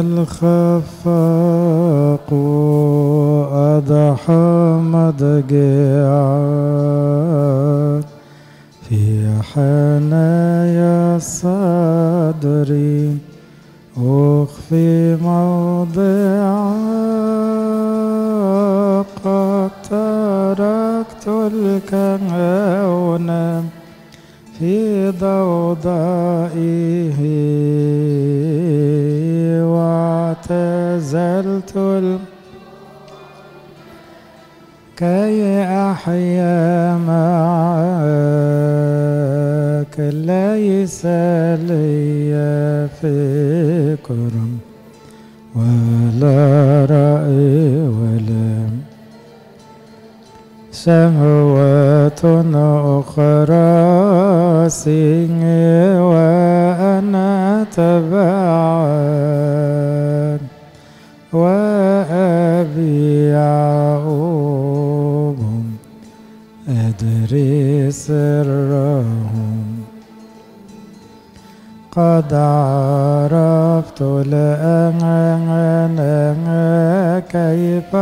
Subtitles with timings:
[0.00, 1.14] الخفاق
[3.52, 6.34] أضحى مضجعا
[8.88, 9.02] في
[9.54, 12.70] حنايا الصدر
[13.96, 16.74] أخفي موضعا
[19.24, 23.28] قد تركت الكون
[24.58, 27.20] في ضوضائه.
[30.50, 32.18] واعتزلت ال...
[34.96, 37.94] كي أحيا معك
[39.98, 41.06] ليس
[41.68, 44.32] لي فكر
[45.56, 48.68] ولا رأي ولا
[50.72, 52.22] شهوة
[53.00, 59.14] أخرى سيني وأنا تبعا
[61.34, 64.74] وأبي يعقوب
[66.68, 69.64] أدري سرهم
[71.92, 75.02] قد عرفت الآن
[77.34, 77.96] كيف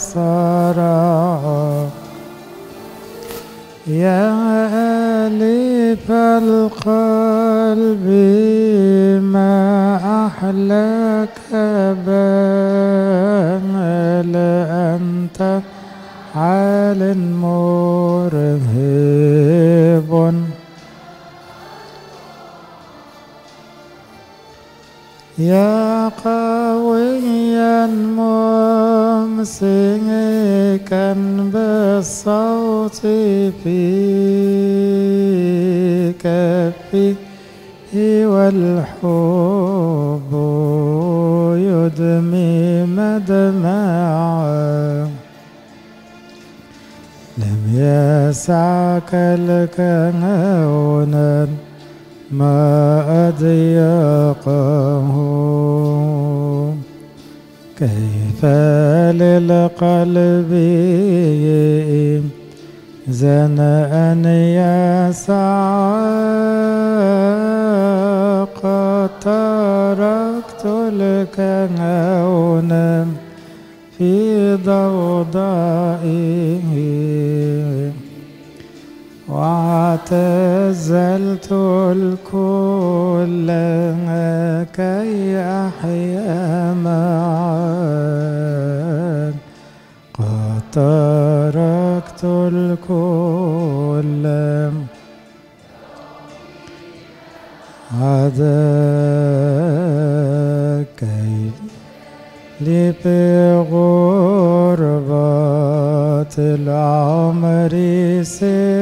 [0.00, 1.40] صرع
[3.86, 4.32] يا
[5.26, 8.06] أليف القلب
[9.34, 9.56] ما
[10.26, 11.38] أحلاك
[12.06, 13.66] بل
[14.36, 15.40] أنت
[16.34, 17.00] حال
[17.36, 18.52] مرهب.
[25.38, 27.86] يا قويا
[29.36, 31.12] ممسكا
[31.52, 32.96] بالصوت
[33.64, 33.82] في
[36.12, 37.14] كفه
[38.26, 40.32] والحب
[41.58, 44.42] يدمي مدمعا.
[47.38, 51.12] لم يسعك الكون
[52.32, 55.12] ما أضيقه
[57.78, 58.44] كيف
[59.14, 60.52] للقلب
[63.08, 64.14] زنأ
[65.10, 66.12] يسعى
[68.62, 72.72] قد تركت الكون
[73.98, 76.12] في ضوضائه
[80.12, 81.48] واعتزلت
[81.96, 83.48] الكل
[84.76, 88.12] كي أحيا معا.
[90.14, 94.26] قد تركت الكل
[98.00, 98.62] هذا
[100.96, 101.54] كيف
[102.60, 102.92] لي
[106.38, 107.72] العمر
[108.22, 108.81] سواك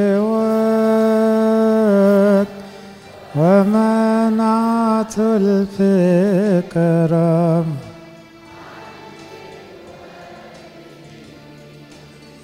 [3.61, 7.21] ومنعت الفكرة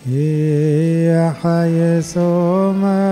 [0.06, 2.18] هي حيث
[2.82, 3.08] ما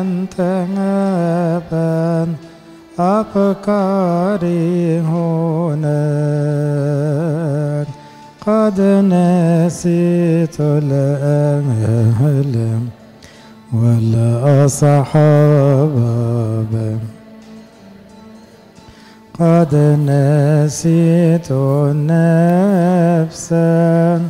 [0.00, 0.40] أنت
[0.78, 2.28] أبا
[2.98, 5.90] أفكاري هناك
[8.46, 12.54] قد نسيت الأهل
[13.72, 15.10] والأصحاب.
[19.40, 19.74] قد
[20.06, 21.52] نسيت
[22.12, 24.20] نفسا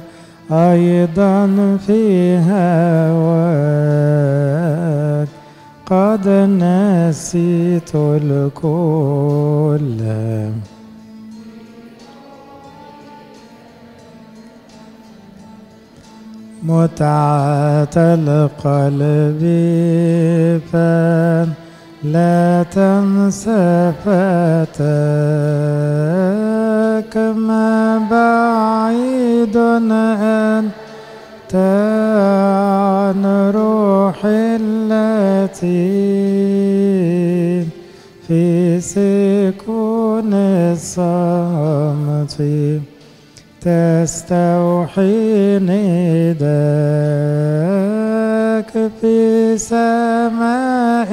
[0.53, 1.47] أيضا
[1.87, 3.69] في هواك
[5.87, 10.01] قد نسيت الكل.
[16.63, 19.43] متعة القلب
[22.03, 24.77] فلا تنسى فتاك
[27.17, 31.55] ما بعيد أنت
[32.65, 35.71] عن روحي التي
[38.29, 40.35] في سكون
[40.73, 42.37] الصمت
[43.61, 46.41] تستوحي نداك
[49.01, 51.11] في سماء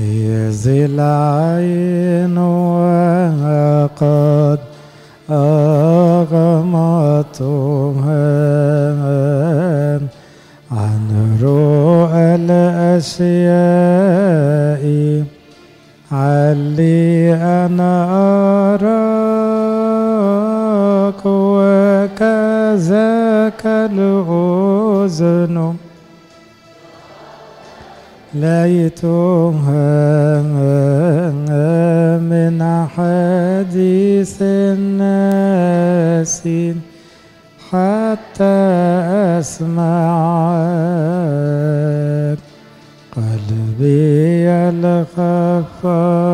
[0.00, 4.58] ذي العين وقد
[5.30, 6.36] أغمضتها
[28.40, 30.42] ليتها
[32.18, 32.58] من
[32.96, 36.42] حديث الناس
[37.70, 38.58] حتى
[39.40, 39.98] أسمعك
[43.16, 46.26] قلبي الخفاق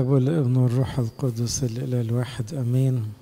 [0.00, 3.12] الاب والابن والروح القدس الإله الواحد آمين.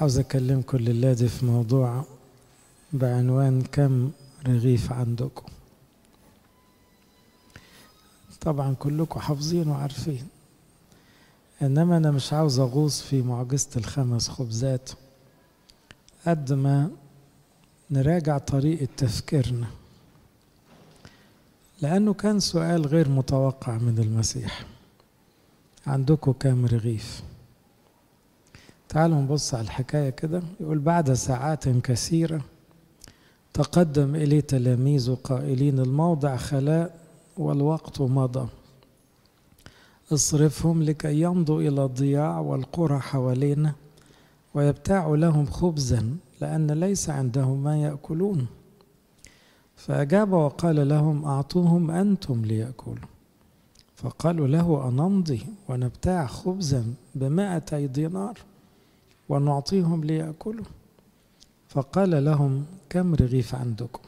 [0.00, 2.04] عاوز اكلمكم الليلة دي في موضوع
[2.92, 4.10] بعنوان كم
[4.46, 5.46] رغيف عندكم؟
[8.40, 10.28] طبعا كلكم حافظين وعارفين.
[11.62, 14.90] إنما أنا مش عاوز أغوص في معجزة الخمس خبزات
[16.26, 16.90] قد ما
[17.90, 19.66] نراجع طريقة تفكيرنا.
[21.82, 24.66] لأنه كان سؤال غير متوقع من المسيح.
[25.86, 27.22] عندكم كام رغيف.
[28.88, 30.42] تعالوا نبص على الحكاية كده.
[30.60, 32.40] يقول بعد ساعات كثيرة
[33.52, 36.98] تقدم إليه تلاميذه قائلين الموضع خلاء
[37.36, 38.48] والوقت مضى.
[40.12, 43.74] اصرفهم لكي يمضوا إلى الضياع والقرى حوالينا
[44.54, 48.46] ويبتاعوا لهم خبزا لأن ليس عندهم ما يأكلون.
[49.76, 53.08] فأجاب وقال لهم أعطوهم أنتم ليأكلوا.
[53.96, 58.38] فقالوا له أنمضي ونبتاع خبزا بمائتي دينار
[59.28, 60.64] ونعطيهم ليأكلوا.
[61.68, 64.02] فقال لهم كم رغيف عندكم؟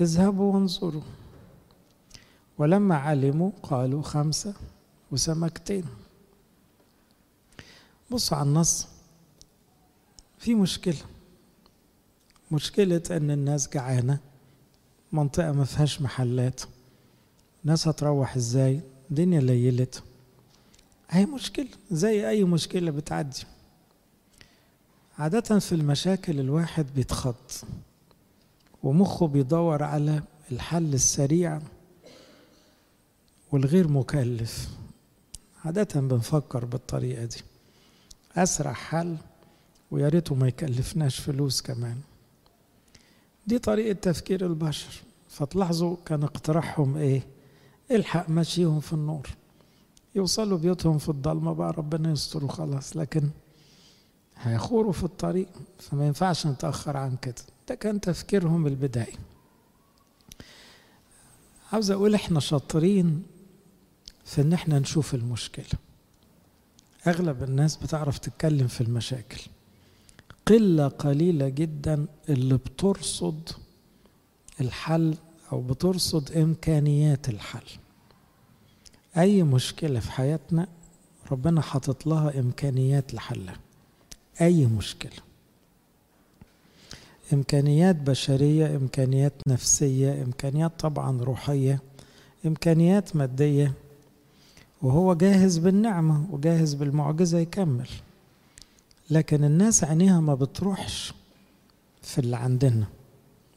[0.00, 1.02] اذهبوا وانظروا.
[2.58, 4.54] ولما علموا قالوا خمسة
[5.12, 5.84] وسمكتين.
[8.10, 8.88] بصوا على النص.
[10.38, 11.02] في مشكلة.
[12.50, 14.31] مشكلة أن الناس جعانة.
[15.12, 16.60] منطقة ما فيهاش محلات.
[17.64, 18.80] ناس هتروح إزاي؟
[19.10, 20.02] الدنيا ليلت.
[21.10, 23.44] هي مشكلة زي أي مشكلة بتعدي.
[25.18, 27.34] عادة في المشاكل الواحد بيتخض
[28.82, 30.22] ومخه بيدور على
[30.52, 31.60] الحل السريع
[33.52, 34.68] والغير مكلف.
[35.64, 37.40] عادة بنفكر بالطريقة دي.
[38.36, 39.16] أسرع حل
[39.90, 42.00] ويا ريته ما يكلفناش فلوس كمان.
[43.46, 45.02] دي طريقة تفكير البشر.
[45.28, 47.26] فتلاحظوا كان اقتراحهم إيه؟
[47.90, 49.28] الحق مشيهم في النور.
[50.14, 52.96] يوصلوا بيوتهم في الضلمة بقى ربنا يستر وخلاص.
[52.96, 53.22] لكن
[54.36, 57.34] هيخوروا في الطريق فما ينفعش نتأخر عن كده.
[57.68, 59.16] ده كان تفكيرهم البدائي.
[61.72, 63.22] عاوز أقول إحنا شاطرين
[64.24, 65.78] في إن إحنا نشوف المشكلة.
[67.06, 69.40] أغلب الناس بتعرف تتكلم في المشاكل.
[70.46, 73.48] قلة قليلة جدا اللي بترصد
[74.60, 75.14] الحل
[75.52, 77.66] أو بترصد إمكانيات الحل.
[79.16, 80.66] أي مشكلة في حياتنا
[81.32, 83.56] ربنا حاطط لها إمكانيات لحلها.
[84.40, 85.22] أي مشكلة.
[87.32, 91.82] إمكانيات بشرية إمكانيات نفسية إمكانيات طبعا روحية
[92.46, 93.72] إمكانيات مادية.
[94.82, 97.88] وهو جاهز بالنعمة وجاهز بالمعجزة يكمل.
[99.12, 101.14] لكن الناس عينيها ما بتروحش
[102.02, 102.86] في اللي عندنا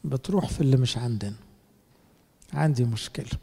[0.04, 1.36] بتروح في اللي مش عندنا.
[2.52, 3.38] عندي مشكلة.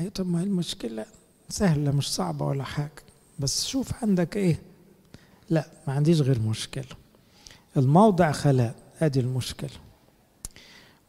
[0.00, 1.06] أي طب ما المشكلة
[1.48, 3.02] سهلة مش صعبة ولا حاجة.
[3.38, 4.62] بس شوف عندك إيه.
[5.50, 6.96] لا ما عنديش غير مشكلة.
[7.76, 9.70] الموضع خلاء أدي المشكلة.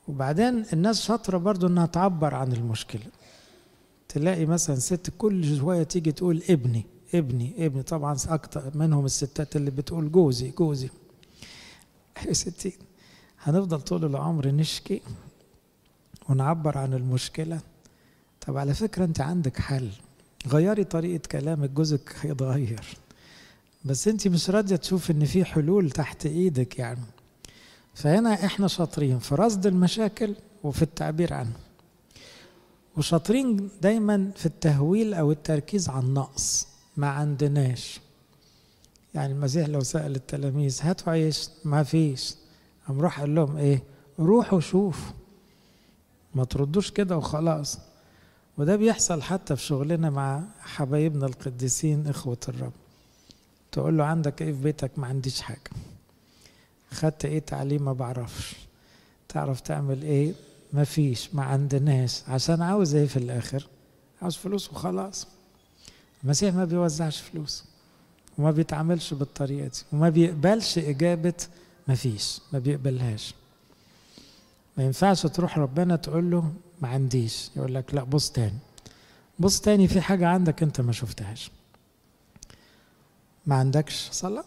[0.07, 3.05] وبعدين الناس شاطرة برضو إنها تعبر عن المشكلة.
[4.09, 6.85] تلاقي مثلا ست كل شوية تيجي تقول ابني.
[7.13, 10.89] ابني ابني طبعا أكتر منهم الستات اللي بتقول جوزي جوزي.
[12.27, 12.73] يا ستين
[13.39, 15.01] هنفضل طول العمر نشكي
[16.29, 17.59] ونعبر عن المشكلة.
[18.47, 19.89] طب على فكرة أنت عندك حل.
[20.47, 22.97] غيري طريقة كلامك جوزك هيتغير.
[23.85, 27.05] بس أنت مش راضية تشوف إن في حلول تحت إيدك يعني.
[27.93, 31.59] فهنا إحنا شاطرين في رصد المشاكل وفي التعبير عنها
[32.97, 36.70] وشاطرين دايما في التهويل أو التركيز على النقص.
[36.97, 37.99] ما عندناش.
[39.13, 42.35] يعني المسيح لو سأل التلاميذ هاتوا عيش؟ ما فيش.
[42.87, 43.83] قام راح قال لهم إيه؟
[44.19, 45.13] روحوا شوفوا.
[46.35, 47.79] ما تردوش كده وخلاص.
[48.57, 52.73] وده بيحصل حتى في شغلنا مع حبايبنا القديسين إخوة الرب.
[53.71, 55.71] تقول له عندك إيه في بيتك؟ ما عنديش حاجة.
[56.91, 58.55] خدت إيه تعليم؟ ما بعرفش.
[59.29, 60.33] تعرف تعمل إيه؟
[60.73, 61.35] ما فيش.
[61.35, 62.23] ما عندناش.
[62.27, 63.67] عشان عاوز إيه في الآخر؟
[64.21, 65.27] عاوز فلوس وخلاص.
[66.23, 67.63] المسيح ما بيوزعش فلوس
[68.37, 71.33] وما بيتعاملش بالطريقة دي وما بيقبلش إجابة
[71.87, 73.33] ما فيش ما بيقبلهاش.
[74.77, 78.57] ما ينفعش تروح ربنا تقول له ما عنديش يقول لك لا بص تاني
[79.39, 81.51] بص تاني في حاجة عندك أنت ما شفتهاش.
[83.45, 84.45] ما عندكش صلاة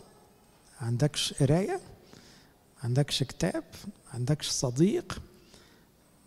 [0.80, 1.80] ما عندكش قراية
[2.76, 5.22] ما عندكش كتاب ما عندكش صديق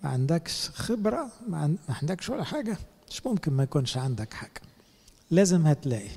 [0.03, 2.77] ما عندكش خبرة ما عندكش ولا حاجة
[3.09, 4.61] مش ممكن ما يكونش عندك حاجة.
[5.31, 6.09] لازم هتلاقي.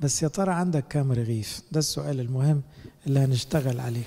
[0.00, 2.62] بس يا ترى عندك كام رغيف؟ ده السؤال المهم
[3.06, 4.06] اللي هنشتغل عليه.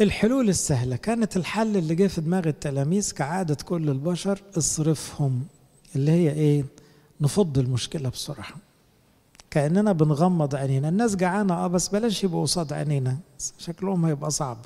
[0.00, 0.96] الحلول السهلة.
[0.96, 5.44] كانت الحل اللي جه في دماغ التلاميذ كعادة كل البشر اصرفهم.
[5.96, 6.64] اللي هي إيه؟
[7.20, 8.54] نفض المشكلة بسرعة.
[9.50, 10.88] كأننا بنغمض عينينا.
[10.88, 13.18] الناس جعانة آه بس بلاش يبقوا قصاد عينينا.
[13.58, 14.58] شكلهم هيبقى صعب.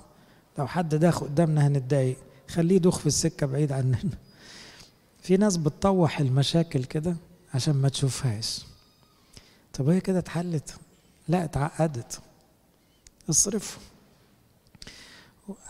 [0.59, 2.17] لو حد داخل قدامنا هنتضايق.
[2.49, 3.99] خليه يدوخ في السكة بعيد عننا.
[5.23, 7.17] في ناس بتطوح المشاكل كده.
[7.55, 8.65] عشان ما تشوفهاش.
[9.73, 10.75] طب هي كده اتحلت؟
[11.29, 12.21] لا اتعقدت.
[13.31, 13.83] اصرفهم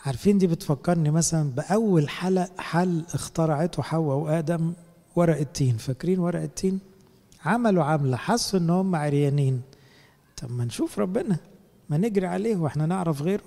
[0.07, 4.73] عارفين دي بتفكرني مثلا بأول حل حل اخترعته حواء وآدم
[5.17, 5.77] ورق التين.
[5.77, 6.81] فاكرين ورق التين؟
[7.45, 9.63] عملوا عملة حسوا إن هم عريانين.
[10.37, 11.37] طب ما نشوف ربنا
[11.91, 13.45] ما نجري عليه وإحنا نعرف غيره.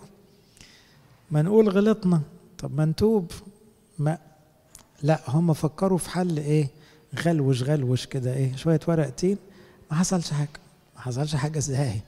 [1.31, 2.21] ما نقول غلطنا.
[2.57, 3.31] طب ما نتوب.
[3.99, 4.17] ما
[5.03, 6.69] لا هم فكروا في حل إيه؟
[7.19, 9.37] غلوش غلوش كده إيه شوية ورق تين.
[9.91, 10.49] ما حصلش حاجة
[10.95, 12.01] ما حصلش حاجة إزاي؟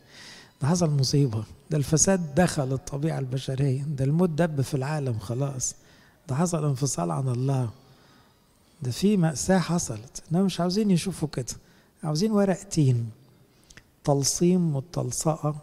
[0.62, 1.44] ده حصل مصيبة.
[1.72, 3.82] ده الفساد دخل الطبيعة البشرية.
[3.84, 5.76] ده الموت دب في العالم خلاص.
[6.30, 7.70] ده حصل انفصال عن الله.
[8.82, 10.24] ده في مأساة حصلت.
[10.32, 11.46] إنهم مش عاوزين يشوفوا كده.
[12.04, 13.10] عاوزين ورق تين.
[14.04, 15.56] تلصيم والتلصقة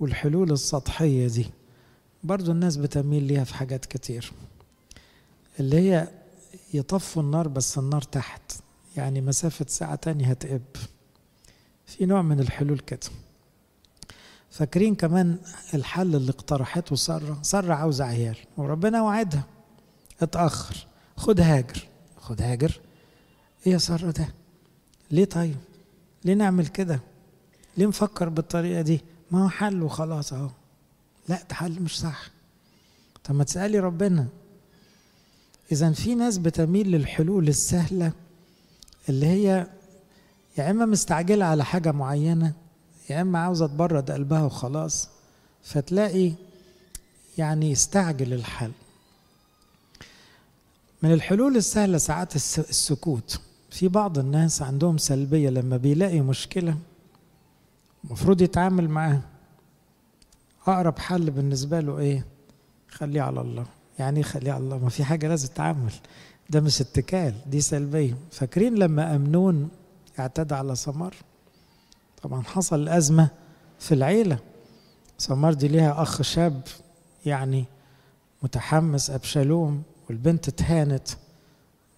[0.00, 1.46] والحلول السطحية دي.
[2.24, 4.32] برضو الناس بتميل ليها في حاجات كتير.
[5.60, 6.08] اللي هي
[6.74, 8.52] يطفوا النار بس النار تحت.
[8.96, 10.62] يعني مسافة ساعة تانية هتقب.
[11.86, 13.00] في نوع من الحلول كده.
[14.50, 15.38] فاكرين كمان
[15.74, 19.44] الحل اللي اقترحته سارة؟ سارة عاوزة عيال وربنا وعدها.
[20.22, 20.86] اتأخر.
[21.16, 21.88] خد هاجر.
[22.20, 22.80] خد هاجر.
[23.66, 24.28] إيه يا سارة ده؟
[25.10, 25.56] ليه طيب؟
[26.24, 27.00] ليه نعمل كده؟
[27.76, 30.50] ليه نفكر بالطريقة دي؟ ما هو حل وخلاص أهو.
[31.28, 32.30] لا ده حل مش صح.
[33.24, 34.26] طب ما تسألي ربنا.
[35.72, 38.12] إذا في ناس بتميل للحلول السهلة
[39.08, 39.66] اللي هي
[40.58, 42.52] يا إما مستعجلة على حاجة معينة
[43.10, 45.08] يا إما عاوزة تبرد قلبها وخلاص
[45.62, 46.32] فتلاقي
[47.38, 48.72] يعني يستعجل الحل.
[51.02, 53.40] من الحلول السهلة ساعات السكوت.
[53.70, 56.76] في بعض الناس عندهم سلبية لما بيلاقي مشكلة
[58.04, 59.22] المفروض يتعامل معاها.
[60.66, 62.26] أقرب حل بالنسبة له إيه؟
[62.88, 63.66] خليه على الله.
[63.98, 65.92] يعني على الله ما في حاجة لازم تتعامل
[66.50, 68.16] ده مش اتكال دي سلبية.
[68.30, 69.68] فاكرين لما أمنون
[70.18, 71.14] اعتدى على سمار
[72.22, 73.28] طبعا حصل أزمة
[73.78, 74.38] في العيلة.
[75.18, 76.62] سمار دي ليها أخ شاب
[77.26, 77.64] يعني
[78.42, 81.08] متحمس أبشالوم والبنت اتهانت.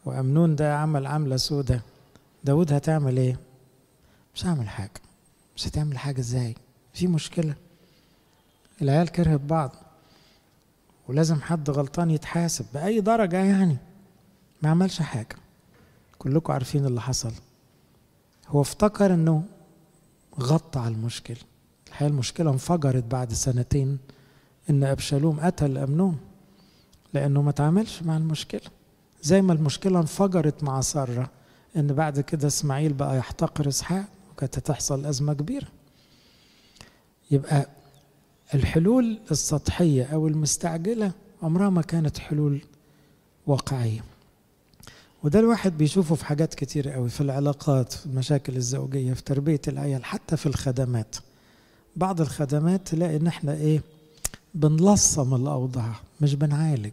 [0.05, 1.83] وأمنون ده عمل عملة سودة.
[2.45, 3.37] داود هتعمل إيه؟
[4.35, 5.01] مش هعمل حاجة.
[5.57, 6.55] مش هتعمل حاجة إزاي؟
[6.95, 7.55] في مشكلة.
[8.83, 9.75] العيال كرهت بعض.
[11.09, 13.77] ولازم حد غلطان يتحاسب بأي درجة يعني.
[14.63, 15.37] ما عملش حاجة.
[16.19, 17.33] كلكم عارفين اللي حصل.
[18.49, 19.43] هو افتكر إنه
[20.41, 21.37] غطى على المشكلة.
[21.89, 23.99] الحقيقة المشكلة انفجرت بعد سنتين
[24.71, 26.19] إن أبشالوم قتل امنون
[27.15, 28.71] لأنه ما تعاملش مع المشكلة.
[29.23, 31.31] زي ما المشكلة انفجرت مع سارة
[31.77, 35.67] إن بعد كده إسماعيل بقى يحتقر إسحاق وكانت هتحصل أزمة كبيرة.
[37.31, 37.69] يبقى
[38.55, 41.13] الحلول السطحية أو المستعجلة
[41.43, 42.61] عمرها ما كانت حلول
[43.47, 44.05] واقعية.
[45.23, 50.05] وده الواحد بيشوفه في حاجات كتير قوي في العلاقات في المشاكل الزوجية في تربية العيال
[50.05, 51.17] حتى في الخدمات.
[51.97, 53.83] بعض الخدمات تلاقي إن إحنا إيه
[54.55, 56.93] بنلصم الأوضاع مش بنعالج.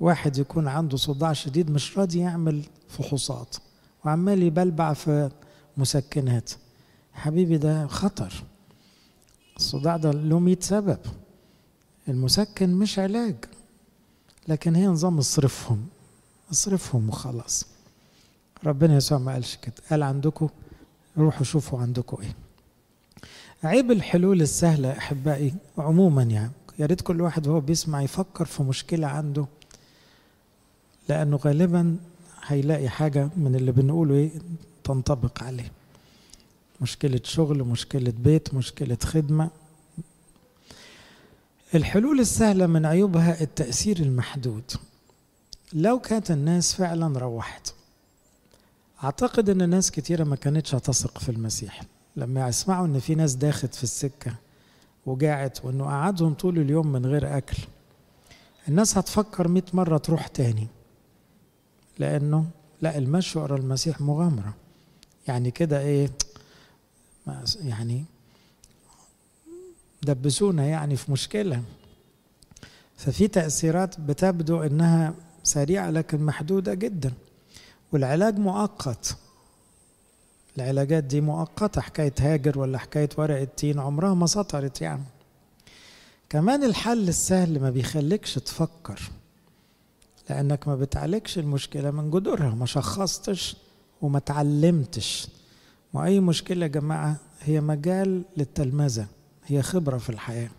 [0.00, 3.56] واحد يكون عنده صداع شديد مش راضي يعمل فحوصات
[4.04, 5.30] وعمال يبلبع في
[5.76, 6.50] مسكنات.
[7.12, 8.44] حبيبي ده خطر.
[9.56, 10.98] الصداع ده له 100 سبب.
[12.08, 13.34] المسكن مش علاج
[14.48, 15.86] لكن هي نظام اصرفهم
[16.52, 17.66] اصرفهم وخلاص.
[18.64, 20.48] ربنا يسوع ما قالش كده قال عندكم
[21.18, 22.34] روحوا شوفوا عندكم إيه.
[23.64, 29.06] عيب الحلول السهلة أحبائي عموما يعني يا ريت كل واحد وهو بيسمع يفكر في مشكلة
[29.06, 29.46] عنده
[31.08, 31.96] لأنه غالبا
[32.46, 34.30] هيلاقي حاجة من اللي بنقوله إيه
[34.84, 35.72] تنطبق عليه.
[36.80, 39.50] مشكلة شغل مشكلة بيت مشكلة خدمة.
[41.74, 44.72] الحلول السهلة من عيوبها التأثير المحدود.
[45.72, 47.74] لو كانت الناس فعلا روحت.
[49.04, 51.82] أعتقد أن ناس كتيرة ما كانتش هتثق في المسيح.
[52.16, 54.34] لما يسمعوا أن في ناس داخت في السكة
[55.06, 57.56] وجاعت وأنه قعدهم طول اليوم من غير أكل
[58.68, 60.66] الناس هتفكر مئة مرة تروح تاني.
[61.98, 62.44] لأنه
[62.82, 64.54] لا المشي ورا المسيح مغامرة.
[65.28, 66.10] يعني كده إيه؟
[67.60, 68.04] يعني
[70.02, 71.62] دبسونا يعني في مشكلة.
[72.96, 77.12] ففي تأثيرات بتبدو أنها سريعة لكن محدودة جدا.
[77.92, 79.16] والعلاج مؤقت.
[80.56, 85.02] العلاجات دي مؤقتة حكاية هاجر ولا حكاية ورق التين عمرها ما سطرت يعني.
[86.28, 89.00] كمان الحل السهل ما بيخليكش تفكر
[90.30, 92.50] لأنك ما بتعالجش المشكلة من جذورها.
[92.54, 93.56] ما شخصتش
[94.02, 95.28] وما تعلمتش.
[95.94, 99.06] وأي مشكلة يا جماعة هي مجال للتلمذة
[99.46, 100.50] هي خبرة في الحياة.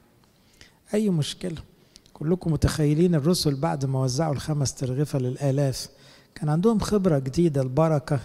[0.93, 1.57] أي مشكلة؟
[2.13, 5.89] كلكم متخيلين الرسل بعد ما وزعوا الخمس ترغفة للآلاف.
[6.35, 8.19] كان عندهم خبرة جديدة البركة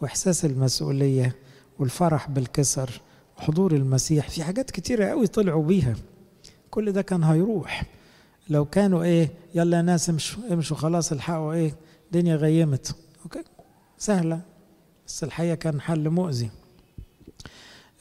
[0.00, 1.36] وإحساس المسؤولية
[1.78, 3.00] والفرح بالكسر
[3.38, 4.30] وحضور المسيح.
[4.30, 5.94] في حاجات كتيرة قوي طلعوا بيها.
[6.70, 7.82] كل ده كان هيروح.
[8.50, 11.74] لو كانوا إيه يلا يا ناس امشوا امشوا خلاص الحقوا إيه
[12.06, 12.96] الدنيا غيمت.
[13.24, 13.44] أوكي؟
[13.98, 14.40] سهلة.
[15.06, 16.50] بس الحقيقة كان حل مؤذي.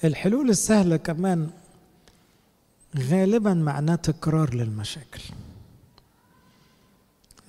[0.04, 1.50] الحلول السهلة كمان
[2.98, 5.22] غالبا معناه تكرار للمشاكل.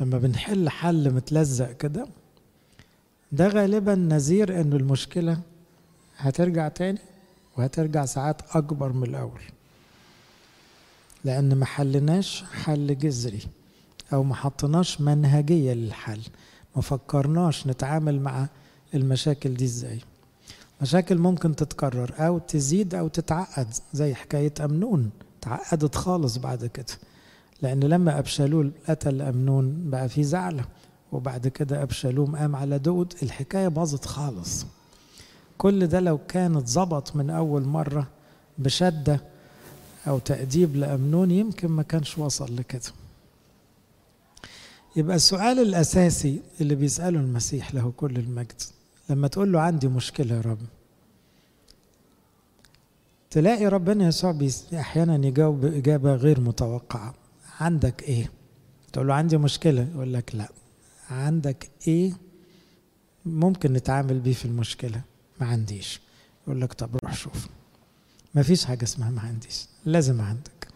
[0.00, 2.06] لما بنحل حل متلزق كده
[3.32, 5.40] ده غالبا نذير ان المشكلة
[6.16, 6.98] هترجع تاني
[7.56, 9.40] وهترجع ساعات أكبر من الأول.
[11.24, 13.40] لأن ما حلناش حل جذري
[14.12, 16.20] أو ما حطناش منهجية للحل.
[16.76, 18.48] ما فكرناش نتعامل مع
[18.94, 20.00] المشاكل دي إزاي.
[20.82, 25.10] مشاكل ممكن تتكرر أو تزيد أو تتعقد زي حكاية أمنون.
[25.40, 26.86] تعقدت خالص بعد كده.
[27.62, 30.64] لأن لما أبشالوم قتل أمنون بقى في زعلة.
[31.12, 33.14] وبعد كده أبشالوم قام على داود.
[33.22, 34.66] الحكاية باظت خالص.
[35.58, 38.06] كل ده لو كان اتظبط من أول مرة
[38.58, 39.20] بشدة
[40.06, 42.92] أو تأديب لأمنون يمكن ما كانش وصل لكده.
[44.96, 48.62] يبقى السؤال الأساسي اللي بيسأله المسيح له كل المجد.
[49.10, 50.58] لما تقول له عندي مشكلة يا رب
[53.30, 54.38] تلاقي ربنا يسوع
[54.74, 57.14] أحيانا يجاوب إجابة غير متوقعة.
[57.60, 58.30] عندك إيه؟
[58.92, 60.48] تقول له عندي مشكلة يقول لك لا.
[61.10, 62.12] عندك إيه
[63.26, 65.00] ممكن نتعامل بيه في المشكلة؟
[65.40, 66.00] ما عنديش.
[66.46, 67.46] يقول لك طب روح شوف.
[68.34, 69.66] ما فيش حاجة اسمها ما عنديش.
[69.84, 70.68] لازم عندك.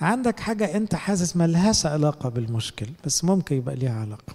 [0.00, 4.34] عندك حاجة أنت حاسس ما لهاش علاقة بالمشكلة بس ممكن يبقى ليها علاقة.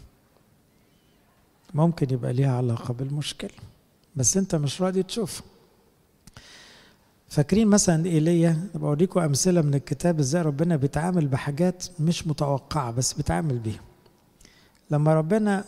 [1.75, 3.49] ممكن يبقى ليها علاقة بالمشكلة.
[4.15, 5.43] بس انت مش راضي تشوفها
[7.29, 13.57] فاكرين مثلا إيليا؟ بوريكم أمثلة من الكتاب إزاي ربنا بيتعامل بحاجات مش متوقعة بس بيتعامل
[13.59, 13.79] بيها.
[14.91, 15.65] لما ربنا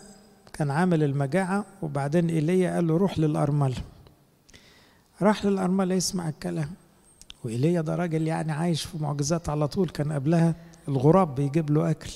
[0.53, 3.77] كان عامل المجاعة وبعدين إيليا قال له روح للأرملة.
[5.21, 6.69] راح للأرملة يسمع الكلام.
[7.43, 9.89] وإيليا ده راجل يعني عايش في معجزات على طول.
[9.89, 10.55] كان قبلها
[10.87, 12.11] الغراب بيجيب له أكل.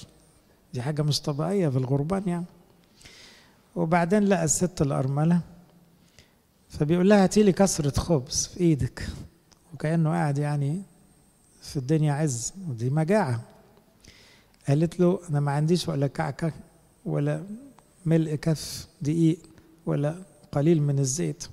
[0.73, 2.45] دي حاجة مش طبيعية في الغربان يعني.
[3.75, 5.41] وبعدين لقى الست الأرملة
[6.69, 9.07] فبيقول لها هاتي لي كسرة خبز في إيدك.
[9.73, 10.81] وكأنه قاعد يعني
[11.61, 13.41] في الدنيا عز ودي مجاعة.
[14.67, 16.51] قالت له أنا ما عنديش ولا كعكة
[17.05, 17.43] ولا
[18.05, 19.39] ملء كف دقيق
[19.85, 20.15] ولا
[20.51, 21.43] قليل من الزيت.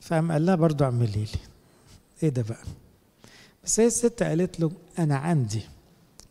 [0.00, 1.26] فقام قال لها برضو اعملي لي.
[2.22, 2.64] إيه ده بقى؟
[3.64, 5.62] بس هي الست قالت له أنا عندي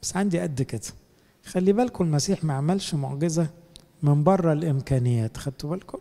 [0.02, 0.82] بس عندي قد كده.
[1.46, 3.48] خلي بالكم المسيح ما عملش معجزة
[4.06, 5.98] من بره الإمكانيات خدتوا بالكم؟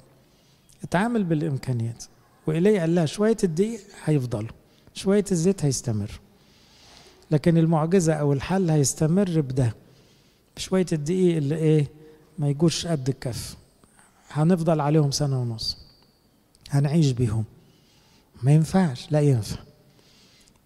[0.83, 2.05] اتعامل بالإمكانيات.
[2.47, 4.51] وإليه قال لها شوية الدقيق هيفضلوا
[4.95, 6.21] شوية الزيت هيستمر.
[7.31, 9.75] لكن المعجزة أو الحل هيستمر بده.
[10.57, 11.87] بشوية الدقيق اللي إيه
[12.39, 13.57] ما يجوش قد الكف.
[14.31, 15.79] هنفضل عليهم سنة ونص.
[16.71, 17.45] هنعيش بيهم.
[18.43, 19.61] ما ينفعش لا ينفع.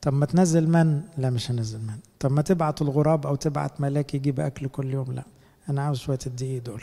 [0.03, 1.99] طب ما تنزل من؟ لا مش هنزل من.
[2.21, 5.25] طب ما تبعت الغراب أو تبعت ملاك يجيب أكل كل يوم؟ لا.
[5.69, 6.83] أنا عاوز شوية الدقيق دول.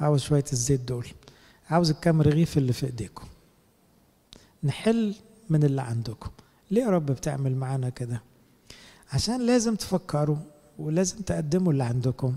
[0.00, 1.06] عاوز شوية الزيت دول.
[1.70, 3.26] عاوز الكام رغيف اللي في إيديكم.
[4.64, 5.14] نحل
[5.50, 6.30] من اللي عندكم.
[6.70, 8.22] ليه يا رب بتعمل معانا كده؟
[9.12, 10.36] عشان لازم تفكروا
[10.78, 12.36] ولازم تقدموا اللي عندكم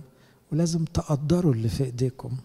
[0.52, 2.38] ولازم تقدروا اللي في إيديكم.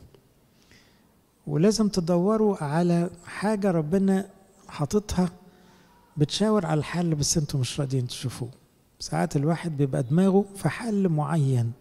[1.47, 4.31] ولازم تدوروا على حاجة ربنا
[4.69, 5.31] حاططها
[6.17, 8.51] بتشاور على الحل بس أنتوا مش راضيين تشوفوه.
[9.01, 11.73] ساعات الواحد بيبقى دماغه في حل معين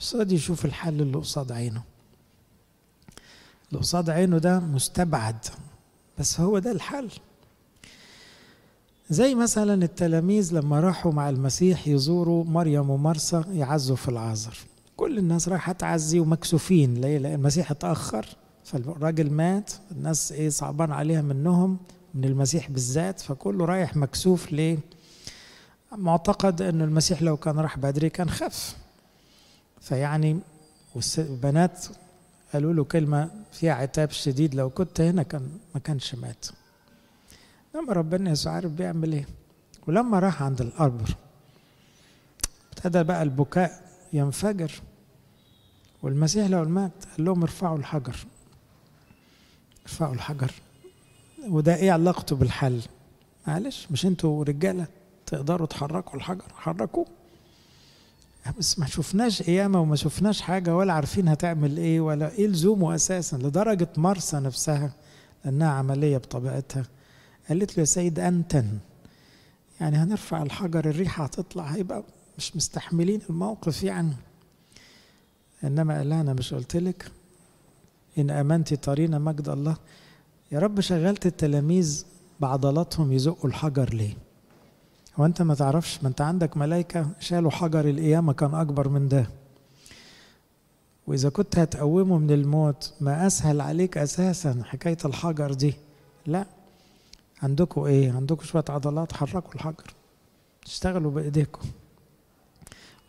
[0.00, 1.82] بس راضي يشوف الحل اللي قصاد عينه.
[3.68, 5.36] اللي قصاد عينه ده مستبعد
[6.18, 7.10] بس هو ده الحل.
[9.10, 14.56] زي مثلا التلاميذ لما راحوا مع المسيح يزوروا مريم ومرسى يعزوا في العذر
[14.96, 18.26] كل الناس رايحة تعزي ومكسوفين ليه؟ لأن المسيح اتأخر
[18.64, 21.78] فالراجل مات الناس إيه صعبان عليها منهم
[22.14, 24.52] من المسيح بالذات فكله رايح مكسوف.
[24.52, 24.78] ليه؟
[25.96, 28.76] معتقد ان المسيح لو كان راح بدري كان خف.
[29.80, 30.38] فيعني
[30.94, 31.86] والبنات
[32.52, 36.46] قالوا له كلمة فيها عتاب شديد لو كنت هنا كان ما كانش مات.
[37.74, 39.26] لما ربنا يسوع عارف بيعمل إيه؟
[39.86, 41.14] ولما راح عند القبر
[42.72, 44.72] ابتدى بقى البكاء ينفجر
[46.02, 48.16] والمسيح لو مات قال لهم ارفعوا الحجر.
[49.82, 50.52] ارفعوا الحجر.
[51.48, 52.82] وده إيه علاقته بالحل؟
[53.46, 54.86] معلش مش أنتوا رجالة
[55.26, 57.06] تقدروا تحركوا الحجر؟ حركوه.
[58.58, 63.36] بس ما شفناش قيامة وما شفناش حاجة ولا عارفين هتعمل إيه ولا إيه لزومه أساسا
[63.36, 64.92] لدرجة مرسى نفسها
[65.44, 66.84] لأنها عملية بطبيعتها.
[67.48, 68.78] قالت له يا سيد أنتن
[69.80, 72.04] يعني هنرفع الحجر الريحة هتطلع هيبقى
[72.38, 74.12] مش مستحملين الموقف يعني.
[75.64, 77.10] إنما قال أنا مش قلت لك.
[78.18, 79.76] إن آمنت ترين مجد الله.
[80.52, 82.04] يا رب شغلت التلاميذ
[82.40, 84.16] بعضلاتهم يزقوا الحجر ليه؟
[85.16, 89.26] هو أنت ما تعرفش؟ ما أنت عندك ملائكة شالوا حجر القيامة كان أكبر من ده.
[91.06, 95.74] وإذا كنت هتقومه من الموت ما أسهل عليك أساسا حكاية الحجر دي.
[96.26, 96.46] لا.
[97.42, 99.94] عندكم إيه؟ عندكم شوية عضلات حركوا الحجر.
[100.64, 101.68] تشتغلوا بإيديكم.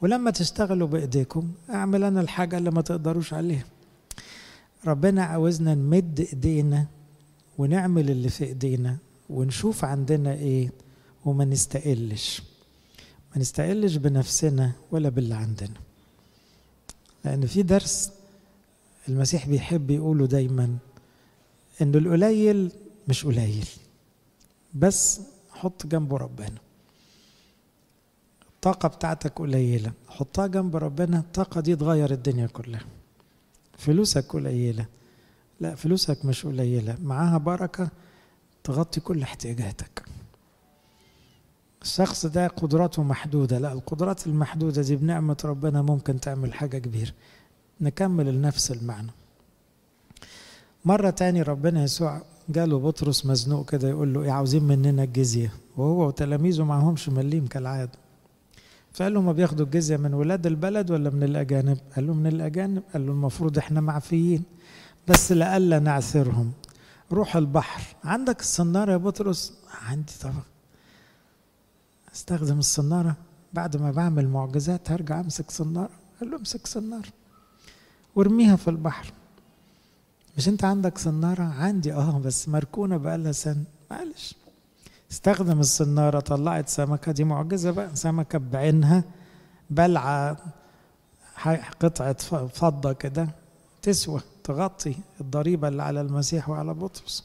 [0.01, 3.65] ولما تشتغلوا بإيديكم أعمل أنا الحاجة اللي ما تقدروش عليها.
[4.87, 6.85] ربنا عاوزنا نمد إيدينا
[7.57, 8.97] ونعمل اللي في إيدينا
[9.29, 10.71] ونشوف عندنا إيه؟
[11.27, 12.41] وما نستقلش.
[13.35, 15.79] ما نستقلش بنفسنا ولا باللي عندنا.
[17.25, 18.11] لأن في درس
[19.09, 20.77] المسيح بيحب يقوله دايما
[21.81, 22.71] إن القليل
[23.07, 23.67] مش قليل
[24.73, 26.57] بس حط جنبه ربنا.
[28.55, 32.85] الطاقة بتاعتك قليلة حطها جنب ربنا الطاقة دي تغير الدنيا كلها.
[33.77, 34.85] فلوسك قليلة
[35.59, 37.89] لا فلوسك مش قليلة معاها بركة
[38.63, 40.05] تغطي كل احتياجاتك.
[41.87, 43.59] الشخص ده قدراته محدودة.
[43.59, 47.11] لا القدرات المحدودة دي بنعمة ربنا ممكن تعمل حاجة كبيرة.
[47.81, 49.11] نكمل لنفس المعنى.
[50.85, 55.53] مرة تاني ربنا يسوع جاله بطرس مزنوق كده يقول له إيه عاوزين مننا الجزية.
[55.77, 57.91] وهو وتلاميذه معهمش مليم كالعادة.
[58.93, 62.83] فقال له ما بياخدوا الجزية من ولاد البلد ولا من الأجانب؟ قال له من الأجانب.
[62.93, 64.43] قال له المفروض إحنا معفيين.
[65.07, 66.51] بس لألا نعثرهم.
[67.11, 67.81] روح البحر.
[68.03, 69.53] عندك الصنارة يا بطرس؟
[69.87, 70.56] عندي طبعا.
[72.17, 73.15] استخدم الصنارة.
[73.53, 75.89] بعد ما بعمل معجزات هرجع أمسك صنارة.
[76.19, 77.09] قال له امسك صنارة.
[78.15, 79.13] وارميها في البحر.
[80.37, 81.93] مش أنت عندك صنارة؟ عندي.
[81.93, 84.35] آه بس مركونة بقالها سنة معلش.
[85.11, 86.19] استخدم الصنارة.
[86.19, 87.11] طلعت سمكة.
[87.11, 87.95] دي معجزة بقى.
[87.95, 89.03] سمكة بعينها.
[89.69, 90.37] بلعة.
[91.79, 93.29] قطعة فضة كده.
[93.81, 94.21] تسوى.
[94.43, 97.23] تغطي الضريبة اللي على المسيح وعلى بطرس.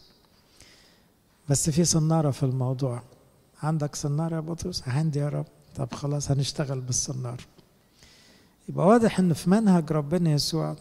[1.48, 3.02] بس في صنارة في الموضوع.
[3.62, 5.46] عندك صنارة يا بطرس؟ عندي يا رب.
[5.76, 7.40] طب خلاص هنشتغل بالصنار.
[8.68, 10.76] يبقى واضح إن في منهج ربنا يسوع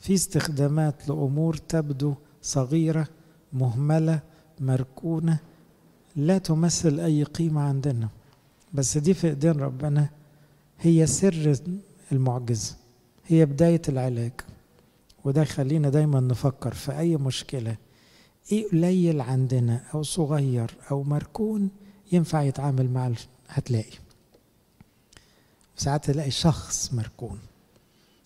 [0.00, 3.08] في استخدامات لأمور تبدو صغيرة
[3.52, 4.20] مهملة
[4.60, 5.38] مركونة
[6.16, 8.08] لا تمثل أي قيمة عندنا.
[8.74, 10.08] بس دي في إيدين ربنا.
[10.80, 11.56] هي سر
[12.12, 12.76] المعجزة.
[13.26, 14.32] هي بداية العلاج.
[15.24, 17.76] وده خلينا دايما نفكر في أي مشكلة.
[18.52, 21.70] إيه قليل عندنا أو صغير أو مركون
[22.12, 23.10] ينفع يتعامل مع
[23.48, 23.96] هتلاقي.
[25.76, 27.38] ساعات تلاقي شخص مركون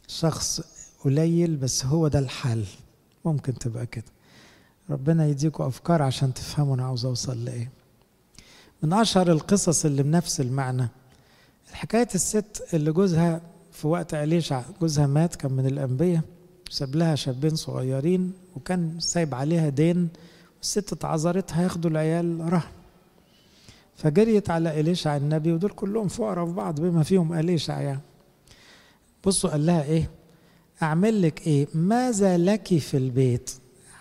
[0.08, 0.60] شخص
[1.04, 2.64] قليل بس هو ده الحل.
[3.24, 4.04] ممكن تبقى كده.
[4.90, 7.70] ربنا يديكوا أفكار عشان تفهموا أنا عاوز أوصل لإيه.
[8.82, 10.88] من أشهر القصص اللي بنفس المعنى.
[11.72, 13.40] حكايه الست اللي جوزها
[13.72, 16.20] في وقت عليشع جوزها مات كان من الأنبياء
[16.70, 20.08] ساب لها شابين صغيرين وكان سايب عليها دين
[20.58, 22.68] والست اتعذرت هياخدوا العيال رهن
[23.96, 28.00] فجريت على إليشع النبي ودول كلهم فقراء في بعض بما فيهم إليشع يعني.
[29.24, 30.10] بصوا قال لها إيه؟
[30.82, 33.50] أعمل لك إيه؟ ماذا لك في البيت؟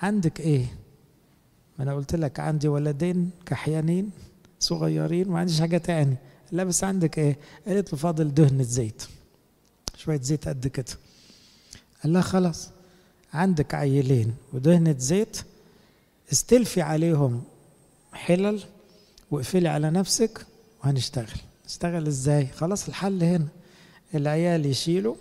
[0.02, 0.66] عندك إيه؟
[1.78, 4.12] ما أنا قلت لك عندي ولدين كحيانين
[4.60, 6.16] صغيرين ما عنديش حاجة تاني.
[6.52, 9.04] لا بس عندك إيه؟ قالت له فاضل دهنة زيت
[9.98, 10.94] شوية زيت قد كده.
[12.04, 12.70] قال لها خلاص
[13.34, 15.38] عندك عيلين ودهنة زيت
[16.32, 17.44] استلفي عليهم
[18.14, 18.64] حلل
[19.36, 20.46] واقفلي على نفسك
[20.84, 21.40] وهنشتغل.
[21.66, 23.48] نشتغل إزاي؟ خلاص الحل هنا.
[24.16, 25.16] العيال يشيلوا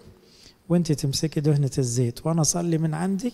[0.68, 2.26] وانت تمسكي دهنة الزيت.
[2.26, 3.32] وأنا أصلي من عندي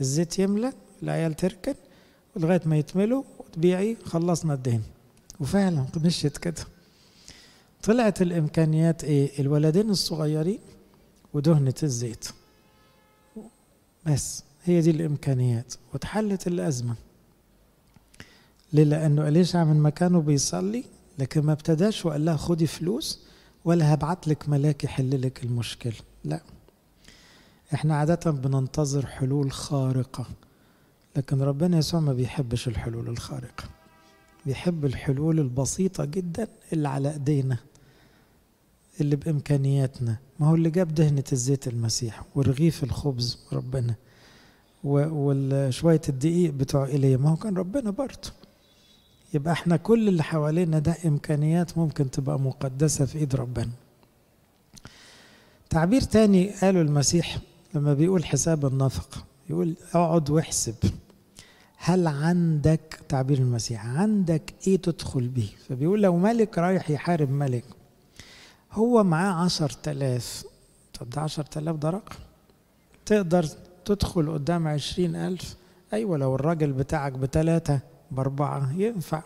[0.00, 1.74] الزيت يملى العيال تركن
[2.36, 3.96] لغاية ما يتملوا وتبيعي.
[4.04, 4.82] خلصنا الدهن.
[5.40, 6.64] وفعلا مشيت كده.
[7.82, 10.58] طلعت الإمكانيات إيه؟ الولدين الصغيرين
[11.34, 12.28] ودهنة الزيت.
[14.06, 15.74] بس هي دي الإمكانيات.
[15.92, 16.94] واتحلت الأزمة.
[18.72, 20.84] ليه لأنه اليشع من مكانه بيصلي؟
[21.18, 23.20] لكن ما ابتداش وقال لها خدي فلوس
[23.64, 25.92] ولا هبعت لك ملاك يحل لك المشكلة
[26.24, 26.40] لا.
[27.74, 30.26] إحنا عادة بننتظر حلول خارقة
[31.16, 33.64] لكن ربنا يسوع ما بيحبش الحلول الخارقة.
[34.46, 37.56] بيحب الحلول البسيطة جدا اللي على إيدينا
[39.00, 40.16] اللي بإمكانياتنا.
[40.40, 43.94] ما هو اللي جاب دهنة الزيت المسيح ورغيف الخبز ربنا
[44.84, 47.16] وشويه الدقيق بتوع إيليا.
[47.16, 48.32] ما هو كان ربنا برضه.
[49.34, 53.70] يبقى إحنا كل اللي حوالينا ده إمكانيات ممكن تبقى مقدسة في إيد ربنا.
[55.70, 57.38] تعبير تاني قاله المسيح
[57.74, 60.74] لما بيقول حساب النفقه يقول اقعد واحسب.
[61.76, 67.64] هل عندك تعبير المسيح عندك إيه تدخل بيه؟ فبيقول لو ملك رايح يحارب ملك
[68.72, 70.44] هو معاه عشر تلاف
[71.00, 72.16] طب ده عشر تلاف ده رقم
[73.06, 73.46] تقدر
[73.84, 75.56] تدخل قدام عشرين ألف؟
[75.92, 77.80] أيوة لو الراجل بتاعك بتلاتة
[78.12, 79.22] بأربعة ينفع.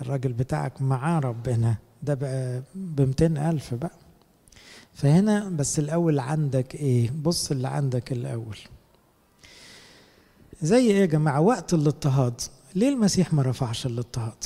[0.00, 3.90] الراجل بتاعك معاه ربنا ده بقى بمتين ألف بقى.
[4.94, 8.58] فهنا بس الأول عندك إيه؟ بص اللي عندك الأول.
[10.62, 12.40] زي إيه يا جماعة؟ وقت الاضطهاد.
[12.74, 14.44] ليه المسيح ما رفعش الاضطهاد؟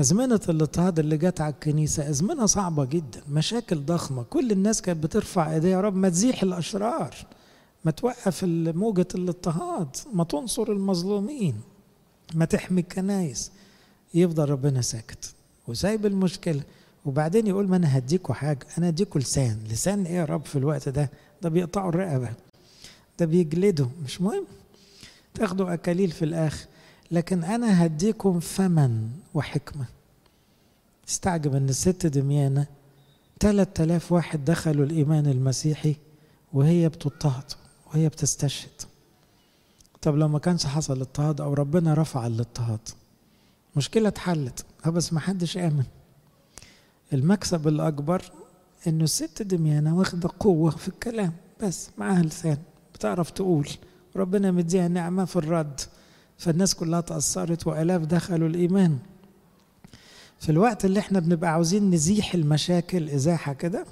[0.00, 4.22] أزمنة الاضطهاد اللي جت على الكنيسة أزمنة صعبة جدا مشاكل ضخمة.
[4.22, 7.14] كل الناس كانت بترفع إيديها يا رب ما تزيح الأشرار
[7.84, 11.60] ما توقف موجة الاضطهاد ما تنصر المظلومين.
[12.34, 13.50] ما تحمي الكنايس
[14.14, 15.34] يفضل ربنا ساكت
[15.68, 16.62] وسايب المشكلة.
[17.04, 19.58] وبعدين يقول ما أنا هديكوا حاجة أنا هديكوا لسان.
[19.70, 21.10] لسان إيه يا رب في الوقت ده؟
[21.42, 22.28] ده بيقطعوا الرقبة.
[23.18, 23.86] ده بيجلدوا.
[24.04, 24.44] مش مهم.
[25.34, 26.66] تاخدوا أكاليل في الآخر.
[27.10, 29.84] لكن أنا هديكم فمن وحكمة.
[31.08, 32.66] استعجب أن الست دميانة
[33.40, 35.96] 3000 واحد دخلوا الإيمان المسيحي
[36.52, 37.52] وهي بتضطهد
[37.86, 38.70] وهي بتستشهد.
[40.02, 42.80] طب لو ما كانش حصل اضطهاد أو ربنا رفع الاضطهاد
[43.76, 45.84] مشكلة اتحلت آه بس ما حدش آمن.
[47.12, 48.22] المكسب الأكبر
[48.86, 52.58] إنه الست دميانة واخدة قوة في الكلام بس معاها لسان
[52.94, 53.68] بتعرف تقول
[54.16, 55.80] ربنا مديها نعمة في الرد
[56.38, 58.98] فالناس كلها تأثرت وآلاف دخلوا الإيمان.
[60.40, 63.84] في الوقت اللي إحنا بنبقى عاوزين نزيح المشاكل إزاحة كده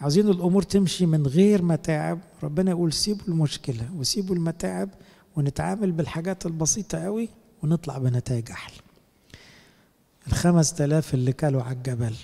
[0.00, 4.88] عاوزين الأمور تمشي من غير متاعب ربنا يقول سيبوا المشكلة وسيبوا المتاعب
[5.36, 7.28] ونتعامل بالحاجات البسيطة قوي
[7.62, 8.76] ونطلع بنتائج أحلى.
[10.26, 12.14] الخمس تلاف اللي كانوا على الجبل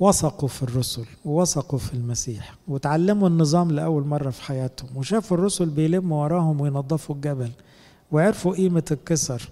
[0.00, 6.22] وثقوا في الرسل ووثقوا في المسيح وتعلموا النظام لأول مرة في حياتهم وشافوا الرسل بيلموا
[6.24, 7.50] وراهم وينظفوا الجبل
[8.12, 9.48] وعرفوا قيمة الكسر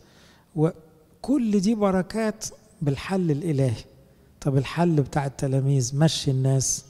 [0.56, 2.44] وكل دي بركات
[2.82, 3.84] بالحل الإلهي.
[4.40, 6.84] طب الحل بتاع التلاميذ مشي الناس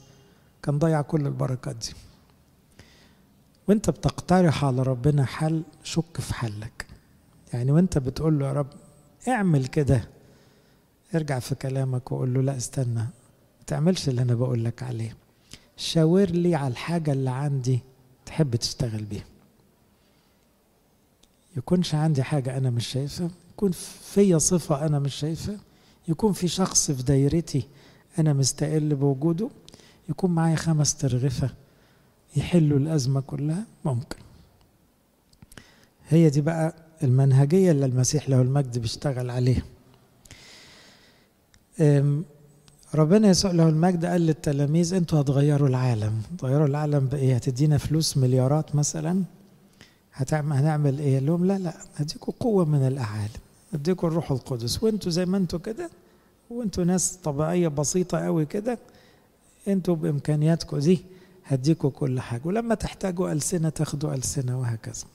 [0.63, 1.93] كان ضيع كل البركات دي.
[3.67, 6.85] وانت بتقترح على ربنا حل شك في حلك.
[7.53, 8.67] يعني وانت بتقول له يا رب
[9.27, 10.09] اعمل كده.
[11.15, 13.07] ارجع في كلامك وقول له لا استنى ما
[13.67, 15.15] تعملش اللي أنا بقول لك عليه.
[15.77, 17.79] شاور لي على الحاجة اللي عندي
[18.25, 19.23] تحب تشتغل بيها.
[21.57, 23.71] يكونش عندي حاجة أنا مش شايفها يكون
[24.13, 25.57] فيا صفة أنا مش شايفها
[26.07, 27.67] يكون في شخص في دايرتي
[28.19, 29.49] أنا مستقل بوجوده
[30.09, 31.49] يكون معايا خمس ترغفة
[32.35, 34.17] يحلوا الأزمة كلها؟ ممكن.
[36.09, 39.63] هي دي بقى المنهجية اللي المسيح له المجد بيشتغل عليها.
[42.95, 46.21] ربنا يسوع له المجد قال للتلاميذ أنتوا هتغيروا العالم.
[46.37, 49.23] تغيروا العالم بإيه؟ هتدينا فلوس مليارات مثلا؟
[50.13, 53.39] هتعمل هنعمل إيه؟ لهم لا لا هديكوا قوة من الأعالم
[53.73, 54.83] اديكوا الروح القدس.
[54.83, 55.89] وأنتوا زي ما أنتوا كده
[56.49, 58.77] وأنتوا ناس طبيعية بسيطة قوي كده
[59.67, 61.01] أنتوا بإمكانياتكم دي.
[61.45, 62.41] هديكوا كل حاجة.
[62.45, 65.05] ولما تحتاجوا ألسنة تاخدوا ألسنة وهكذا.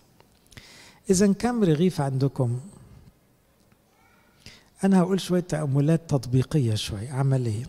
[1.11, 2.61] إذا كم رغيف عندكم؟
[4.85, 7.65] أنا هقول شوية تأملات تطبيقية شوية عملية.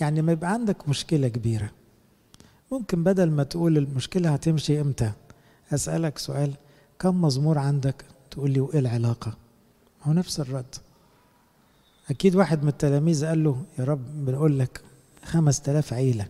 [0.00, 1.70] يعني ما يبقى عندك مشكلة كبيرة.
[2.72, 5.12] ممكن بدل ما تقول المشكلة هتمشي إمتى؟
[5.72, 6.54] أسألك سؤال
[6.98, 9.36] كم مزمور عندك؟ تقول لي وإيه العلاقة؟
[10.02, 10.74] هو نفس الرد.
[12.10, 14.80] أكيد واحد من التلاميذ قال له يا رب بنقول لك
[15.24, 16.26] خمس تلاف عيلة.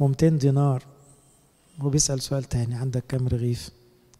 [0.00, 0.82] ومتين دينار.
[1.80, 3.70] وبيسأل سؤال تاني عندك كم رغيف؟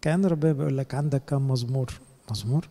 [0.02, 2.68] كأن ربنا بيقول لك عندك كم مزمور؟ مزمور؟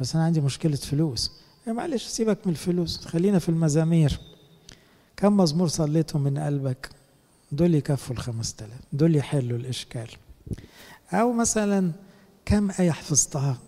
[0.00, 1.32] بس أنا عندي مشكلة فلوس.
[1.66, 4.20] يا معلش سيبك من الفلوس خلينا في المزامير.
[5.16, 6.90] كم مزمور صليته من قلبك؟
[7.52, 10.08] دول يكفوا الخمس تلاف دول يحلوا الإشكال.
[11.12, 11.92] أو مثلا
[12.44, 13.58] كم آية حفظتها؟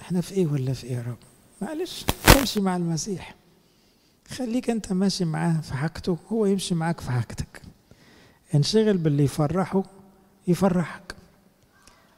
[0.00, 1.18] إحنا في إيه ولا في إيه يا رب؟
[1.62, 2.04] معلش
[2.38, 3.34] امشي مع المسيح.
[4.28, 7.62] خليك انت ماشي معاه في حاجته هو يمشي معاك في حاجتك.
[8.54, 9.82] انشغل باللي يفرحه
[10.48, 11.14] يفرحك.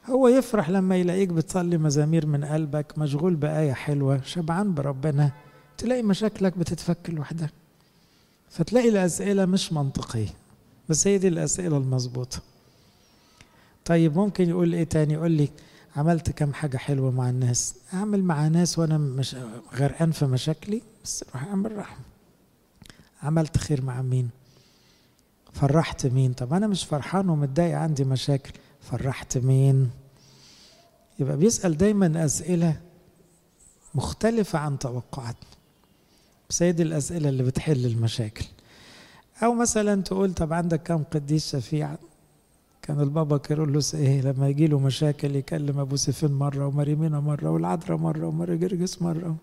[0.05, 5.31] هو يفرح لما يلاقيك بتصلي مزامير من قلبك مشغول بآية حلوة شبعان بربنا
[5.77, 7.49] تلاقي مشاكلك بتتفك لوحدها
[8.49, 10.29] فتلاقي الأسئلة مش منطقية
[10.89, 12.41] بس هي دي الأسئلة المظبوطة.
[13.85, 15.49] طيب ممكن يقول إيه تاني؟ يقول لي
[15.97, 17.75] عملت كم حاجة حلوة مع الناس.
[17.93, 19.35] أعمل مع ناس وأنا مش
[19.75, 22.05] غرقان في مشاكلي بس روح أعمل رحمة
[23.23, 24.29] عملت خير مع مين؟
[25.53, 28.51] فرحت مين؟ طب أنا مش فرحان ومتضايق عندي مشاكل.
[28.81, 29.89] فرحت مين؟
[31.19, 32.79] يبقى بيسأل دايما أسئلة
[33.95, 35.49] مختلفة عن توقعاتنا.
[36.49, 38.45] بس هي دي الأسئلة اللي بتحل المشاكل.
[39.43, 41.95] أو مثلا تقول طب عندك كم قديس شفيع؟
[42.87, 47.97] كان البابا كيرلس إيه لما يجي له مشاكل يكلم أبو سيفين مرة ومريمينا مرة والعذراء
[47.97, 49.35] مرة وماري جرجس مرة.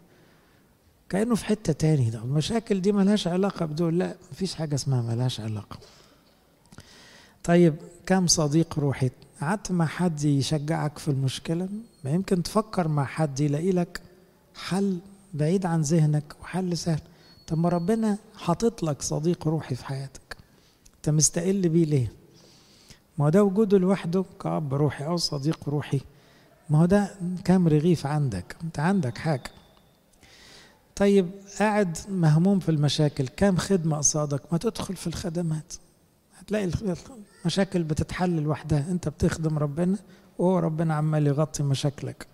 [1.09, 2.22] كأنه في حتة تاني ده.
[2.22, 3.98] المشاكل دي ملهاش علاقة بدول.
[3.98, 5.78] لا مفيش حاجة اسمها ملهاش علاقة.
[7.44, 7.74] طيب
[8.07, 11.68] كم صديق روحي؟ قعدت مع حد يشجعك في المشكلة؟
[12.04, 14.00] ما يمكن تفكر مع حد يلاقي لك
[14.54, 14.98] حل
[15.35, 17.00] بعيد عن ذهنك وحل سهل.
[17.46, 20.37] طب ما ربنا حاطط لك صديق روحي في حياتك.
[20.96, 22.12] أنت مستقل بيه ليه؟
[23.18, 26.00] ما هو ده وجوده لوحده كأب روحي أو صديق روحي.
[26.70, 27.11] ما هو ده
[27.44, 29.50] كام رغيف عندك؟ أنت عندك حاجة.
[30.96, 35.72] طيب قاعد مهموم في المشاكل كام خدمة قصادك؟ ما تدخل في الخدمات.
[36.38, 36.70] هتلاقي
[37.44, 38.87] المشاكل بتتحل لوحدها.
[38.90, 39.96] أنت بتخدم ربنا
[40.38, 42.27] وهو ربنا عمال يغطي مشاكلك.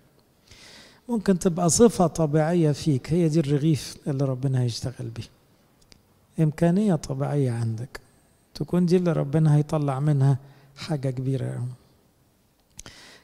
[1.09, 3.13] ممكن تبقى صفة طبيعية فيك.
[3.13, 5.23] هي دي الرغيف اللي ربنا هيشتغل بيه.
[6.43, 7.99] إمكانية طبيعية عندك.
[8.53, 10.37] تكون دي اللي ربنا هيطلع منها
[10.81, 11.67] حاجة كبيرة.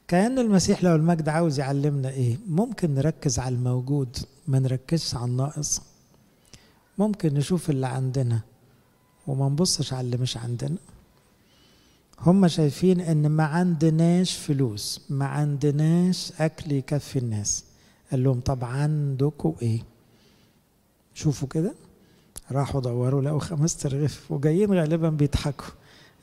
[0.08, 4.17] كأن المسيح لو المجد عاوز يعلمنا إيه؟ ممكن نركز على الموجود
[4.48, 5.82] ما نركزش على الناقص.
[6.98, 8.41] ممكن نشوف اللي عندنا
[9.28, 10.78] وما نبصش على اللي مش عندنا.
[12.20, 17.63] هم شايفين إن ما عندناش فلوس ما عندناش أكل يكفي الناس.
[18.12, 19.82] قال لهم طب عندكم إيه؟
[21.13, 21.74] شوفوا كده.
[22.52, 25.65] راحوا دوروا لقوا خمس ترغيف وجايين غالبا بيضحكوا.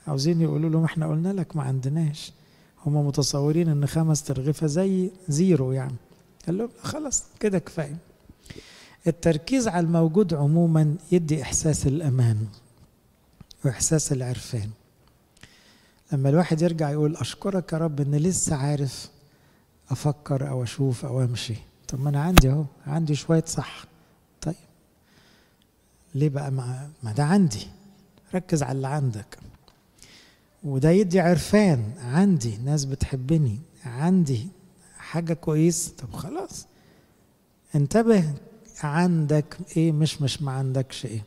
[0.09, 2.33] عاوزين يقولوا لهم إحنا قلنا لك ما عندناش.
[2.87, 5.97] هم متصورين إن خمس ترغيفة زي زيرو يعني.
[6.47, 7.97] قال لهم خلاص كده كفاية.
[9.07, 12.47] التركيز على الموجود عموما يدي إحساس الأمان
[13.65, 14.71] وإحساس العرفان.
[16.13, 19.11] لما الواحد يرجع يقول أشكرك يا رب إن لسه عارف
[19.91, 21.55] أفكر أو أشوف أو أمشي.
[21.89, 23.85] طب ما أنا عندي أهو عندي شوية صح.
[24.41, 24.55] طيب.
[26.15, 27.67] ليه بقى ما, ما ده عندي.
[28.35, 29.39] ركز على اللي عندك.
[30.65, 31.93] وده يدي عرفان.
[31.99, 33.59] عندي ناس بتحبني.
[33.85, 34.47] عندي
[34.99, 36.67] حاجة كويس طب خلاص.
[37.75, 38.35] انتبه
[38.83, 41.23] عندك إيه مش مش ما عندكش إيه.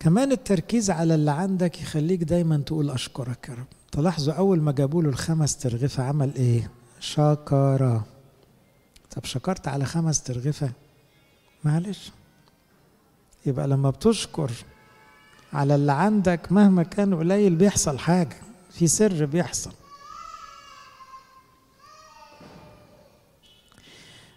[0.00, 3.66] كمان التركيز على اللي عندك يخليك دايما تقول أشكرك يا رب.
[3.92, 8.02] تلاحظوا أول ما جابوا له الخمس ترغفه عمل إيه؟ شكر
[9.10, 10.70] طب شكرت على خمس ترغفه
[11.64, 12.12] معلش.
[13.46, 14.50] يبقى لما بتشكر
[15.56, 18.36] على اللي عندك مهما كان قليل بيحصل حاجة
[18.70, 19.72] في سر بيحصل.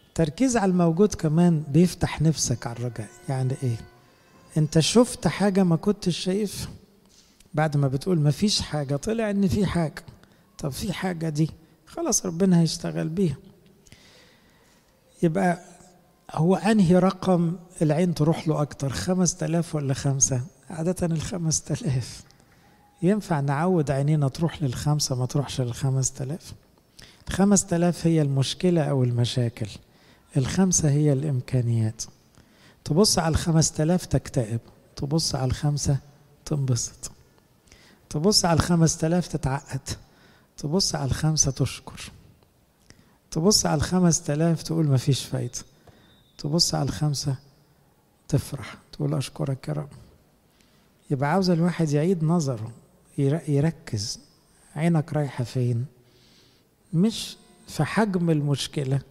[0.08, 3.10] التركيز على الموجود كمان بيفتح نفسك على الرجاء.
[3.30, 3.76] يعني إيه؟
[4.58, 6.70] أنت شفت حاجة ما كنتش شايف؟
[7.54, 10.04] بعد ما بتقول ما فيش حاجة طلع إن في حاجة.
[10.58, 11.50] طب في حاجة دي؟
[11.86, 13.38] خلاص ربنا هيشتغل بيها.
[15.24, 15.60] يبقى
[16.32, 22.24] هو أنهي رقم العين تروح له أكتر خمس تلاف ولا خمسة؟ عادة الخمس تلاف
[23.02, 26.54] ينفع نعود عينينا تروح للخمسة ما تروحش للخمس تلاف
[27.30, 29.68] الخمس تلاف هي المشكلة أو المشاكل.
[30.38, 32.04] الخمسة هي الإمكانيات.
[32.84, 34.60] تبص على الخمس تلاف تكتئب.
[34.96, 35.98] تبص على الخمسة
[36.46, 37.12] تنبسط.
[38.10, 39.90] تبص على الخمس تلاف تتعقد.
[40.58, 42.12] تبص على الخمسة تشكر.
[43.32, 45.60] تبص على الخمس تلاف تقول ما فيش فايدة.
[46.38, 47.36] تبص على الخمسة
[48.28, 48.76] تفرح.
[48.92, 49.90] تقول أشكرك يا رب.
[51.12, 52.72] يبقى عاوز الواحد يعيد نظره
[53.48, 54.20] يركز.
[54.76, 55.86] عينك رايحة فين؟
[56.94, 57.38] مش
[57.68, 59.02] في حجم المشكلة.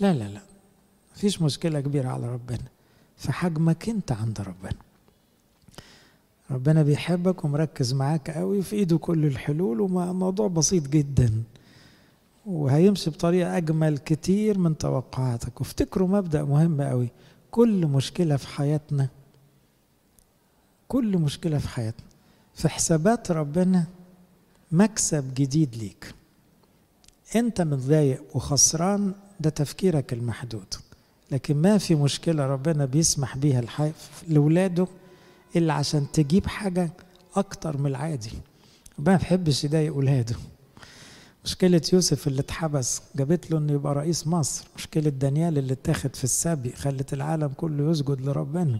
[0.00, 0.40] لا لا لا.
[1.16, 2.64] مفيش مشكلة كبيرة على ربنا.
[3.16, 4.78] في حجمك انت عند ربنا.
[6.50, 11.42] ربنا بيحبك ومركز معاك قوي في ايده كل الحلول وموضوع بسيط جدا.
[12.46, 15.60] وهيمشي بطريقة أجمل كتير من توقعاتك.
[15.60, 17.08] وافتكروا مبدأ مهم قوي.
[17.50, 19.08] كل مشكلة في حياتنا
[20.88, 22.06] كل مشكلة في حياتنا
[22.54, 23.84] في حسابات ربنا
[24.72, 26.14] مكسب جديد ليك.
[27.36, 30.74] انت متضايق وخسران ده تفكيرك المحدود.
[31.30, 33.92] لكن ما في مشكلة ربنا بيسمح بيها.
[34.28, 34.86] لولاده
[35.56, 36.90] إلا عشان تجيب حاجة
[37.36, 38.30] أكتر من العادي.
[38.98, 40.36] ربنا ما بيحبش يضايق ولاده
[41.44, 44.68] مشكلة يوسف اللي اتحبس جابت له إنه يبقى رئيس مصر.
[44.76, 48.78] مشكلة دانيال اللي اتاخد في السبي خلت العالم كله يسجد لربنا.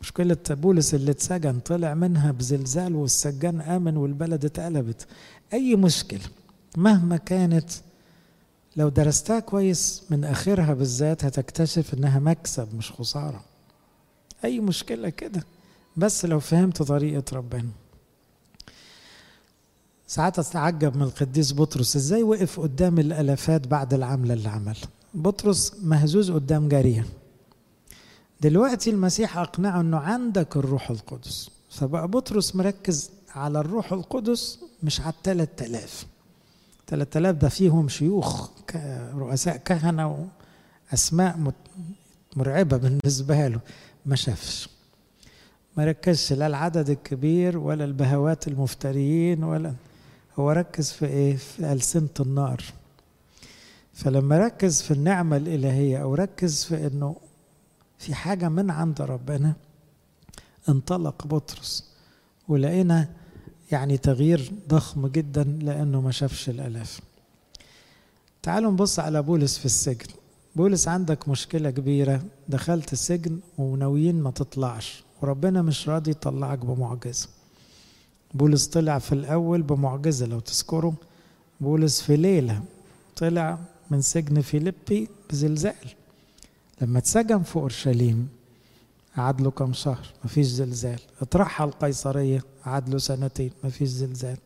[0.00, 5.06] مشكلة بولس اللي اتسجن طلع منها بزلزال والسجان آمن والبلد اتقلبت.
[5.52, 6.20] أي مشكلة؟
[6.76, 7.70] مهما كانت
[8.76, 13.44] لو درستها كويس من آخرها بالذات هتكتشف إنها مكسب مش خسارة.
[14.44, 15.44] أي مشكلة كده؟
[15.96, 17.68] بس لو فهمت طريقة ربنا.
[20.06, 24.76] ساعات أتعجب من القديس بطرس إزاي وقف قدام الالافات بعد العمله اللي عمل
[25.14, 27.06] بطرس مهزوز قدام جارية.
[28.40, 31.50] دلوقتي المسيح أقنعه إنه عندك الروح القدس.
[31.70, 36.06] فبقى بطرس مركز على الروح القدس مش على الثلاث آلاف.
[36.88, 38.50] ثلاث آلاف ده فيهم شيوخ
[39.14, 40.28] رؤساء كهنة
[40.92, 41.52] وأسماء
[42.36, 43.60] مرعبة بالنسبة له.
[44.06, 44.68] ما شافش.
[45.76, 49.72] ما ركزش لا العدد الكبير ولا البهوات المفتريين ولا
[50.38, 52.64] هو ركز في إيه؟ في ألسنة النار.
[53.94, 57.16] فلما ركز في النعمة الإلهية أو ركز في إنه
[58.00, 59.52] في حاجة من عند ربنا
[60.68, 61.84] انطلق بطرس
[62.48, 63.08] ولقينا
[63.72, 67.00] يعني تغيير ضخم جدا لأنه ما شافش الآلاف.
[68.42, 70.06] تعالوا نبص على بولس في السجن.
[70.56, 77.28] بولس عندك مشكلة كبيرة دخلت السجن وناويين ما تطلعش وربنا مش راضي يطلعك بمعجزة.
[78.34, 80.92] بولس طلع في الأول بمعجزة لو تذكروا
[81.60, 82.62] بولس في ليلة
[83.16, 83.58] طلع
[83.90, 85.94] من سجن فيليبي بزلزال.
[86.80, 88.28] لما اتسجن في أورشليم
[89.16, 91.00] قعد له كم شهر مفيش زلزال.
[91.22, 94.36] اترحل قيصرية قعد له سنتين مفيش زلزال.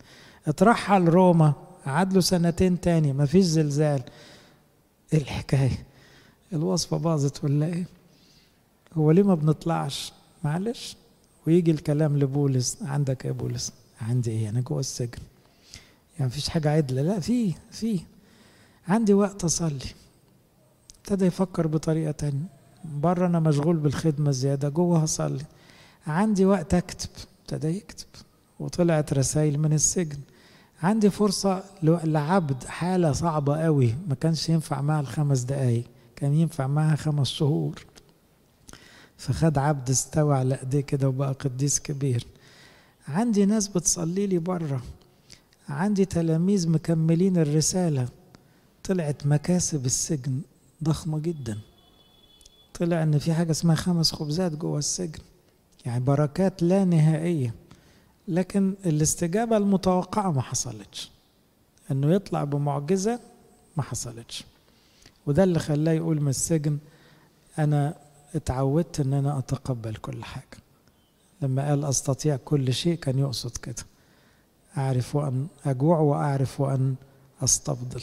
[0.46, 1.52] اترحل روما
[1.86, 4.02] قعد له سنتين تاني مفيش زلزال.
[5.12, 5.86] إيه الحكاية؟
[6.52, 7.86] الوصفة باظت ولا إيه؟
[8.94, 10.12] هو ليه ما بنطلعش؟
[10.44, 10.96] معلش.
[11.46, 12.78] ويجي الكلام لبولس.
[12.82, 15.22] عندك إيه بولس؟ عندي إيه؟ أنا جوه السجن.
[16.18, 18.00] يعني مفيش حاجة عدلة؟ لا في في.
[18.88, 19.86] عندي وقت أصلي.
[21.04, 22.46] ابتدى يفكر بطريقة تانية.
[22.84, 25.44] بره أنا مشغول بالخدمة زيادة جوه هصلي.
[26.06, 27.08] عندي وقت أكتب.
[27.40, 28.06] ابتدى يكتب.
[28.60, 30.18] وطلعت رسائل من السجن.
[30.82, 33.94] عندي فرصة لعبد حالة صعبة قوي.
[34.08, 35.84] ما كانش ينفع معها الخمس دقايق.
[36.16, 37.86] كان ينفع معها خمس شهور.
[39.16, 42.26] فخد عبد استوى على ايديه كده وبقى قديس كبير.
[43.08, 44.82] عندي ناس بتصلي لي بره.
[45.68, 48.08] عندي تلاميذ مكملين الرسالة.
[48.84, 50.40] طلعت مكاسب السجن.
[50.84, 51.58] ضخمة جدا.
[52.80, 55.18] طلع إن في حاجة اسمها خمس خبزات جوه السجن.
[55.86, 57.54] يعني بركات لا نهائية.
[58.28, 61.10] لكن الاستجابة المتوقعة ما حصلتش.
[61.90, 63.20] إنه يطلع بمعجزة
[63.76, 64.44] ما حصلتش.
[65.26, 66.78] وده اللي خلاه يقول من السجن
[67.58, 67.94] أنا
[68.34, 70.58] اتعودت إن أنا أتقبل كل حاجة.
[71.42, 73.84] لما قال أستطيع كل شيء كان يقصد كده.
[74.78, 76.94] أعرف أن أجوع وأعرف أن
[77.44, 78.02] استفضل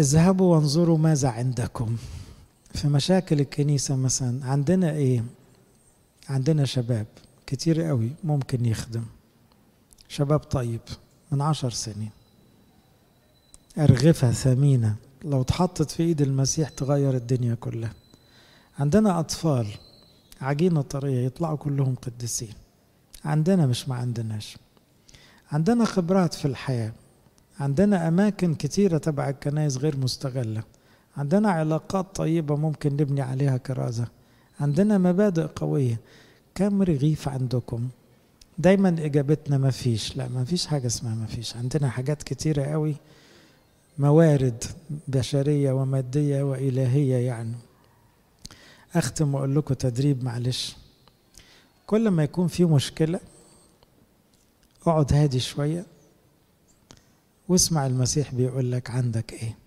[0.00, 1.96] اذهبوا وانظروا ماذا عندكم.
[2.74, 5.24] في مشاكل الكنيسة مثلا عندنا إيه؟
[6.28, 7.06] عندنا شباب
[7.46, 9.04] كتير قوي ممكن يخدم.
[10.08, 10.80] شباب طيب
[11.30, 12.10] من عشر سنين.
[13.78, 14.96] أرغفة ثمينة.
[15.24, 17.92] لو اتحطت في إيد المسيح تغير الدنيا كلها.
[18.78, 19.66] عندنا أطفال
[20.40, 22.54] عجينة طرية يطلعوا كلهم قديسين.
[23.24, 24.56] عندنا مش ما عندناش.
[25.52, 26.92] عندنا خبرات في الحياة.
[27.60, 30.62] عندنا أماكن كتيرة تبع الكنائس غير مستغلة.
[31.16, 34.06] عندنا علاقات طيبة ممكن نبني عليها كرازة.
[34.60, 36.00] عندنا مبادئ قوية.
[36.54, 37.88] كم رغيف عندكم؟
[38.58, 40.16] دايما إجابتنا ما فيش.
[40.16, 41.56] لا ما فيش حاجة اسمها ما فيش.
[41.56, 42.94] عندنا حاجات كتيرة قوي.
[43.98, 44.64] موارد
[45.08, 47.54] بشرية ومادية وإلهية يعني.
[48.94, 50.76] أختم وأقول لكم تدريب معلش.
[51.86, 53.20] كل ما يكون في مشكلة
[54.82, 55.84] أقعد هادي شوية.
[57.50, 59.58] واسمع المسيح بيقول لك عندك إيه؟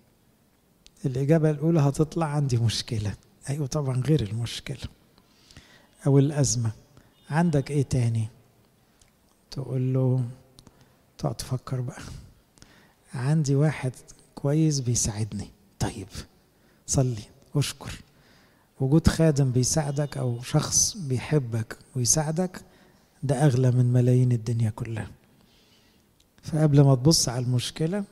[1.06, 3.14] الإجابة الأولى هتطلع عندي مشكلة.
[3.50, 4.88] أيوة طبعا غير المشكلة.
[6.06, 6.70] أو الأزمة.
[7.30, 8.28] عندك إيه تاني؟
[9.50, 10.24] تقول له
[11.18, 12.02] تقعد تفكر بقى.
[13.14, 13.92] عندي واحد
[14.34, 15.50] كويس بيساعدني.
[15.78, 16.08] طيب
[16.86, 17.22] صلي
[17.56, 18.00] أشكر.
[18.80, 22.60] وجود خادم بيساعدك أو شخص بيحبك ويساعدك
[23.22, 25.10] ده أغلى من ملايين الدنيا كلها.
[26.44, 28.04] فقبل ما تبص على المشكلة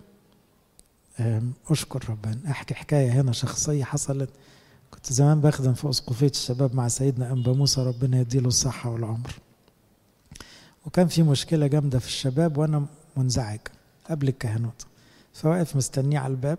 [1.70, 2.38] أشكر ربنا.
[2.50, 4.30] أحكي حكاية هنا شخصية حصلت.
[4.90, 9.34] كنت زمان بخدم في أسقفية الشباب مع سيدنا أنبا موسى ربنا يديله الصحة والعمر.
[10.86, 13.60] وكان في مشكلة جامدة في الشباب وأنا منزعج
[14.10, 14.86] قبل الكهنوت.
[15.32, 16.58] فواقف مستنيه على الباب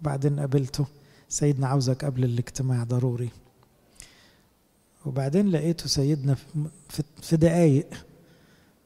[0.00, 0.86] وبعدين قابلته.
[1.28, 3.30] سيدنا عاوزك قبل الاجتماع ضروري.
[5.06, 6.36] وبعدين لقيته سيدنا
[7.22, 7.86] في دقايق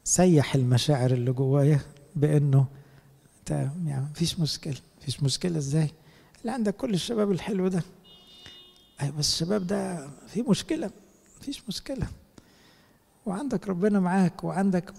[0.04, 1.80] سيح المشاعر اللي جوايا.
[2.16, 2.66] بأنه
[3.50, 4.76] يعني مفيش مشكلة.
[5.00, 5.90] مفيش مشكلة إزاي؟
[6.40, 7.82] اللي عندك كل الشباب الحلو ده.
[9.02, 10.90] اي بس الشباب ده في مشكلة.
[11.40, 12.06] مفيش مشكلة.
[13.26, 14.94] وعندك ربنا معاك وعندك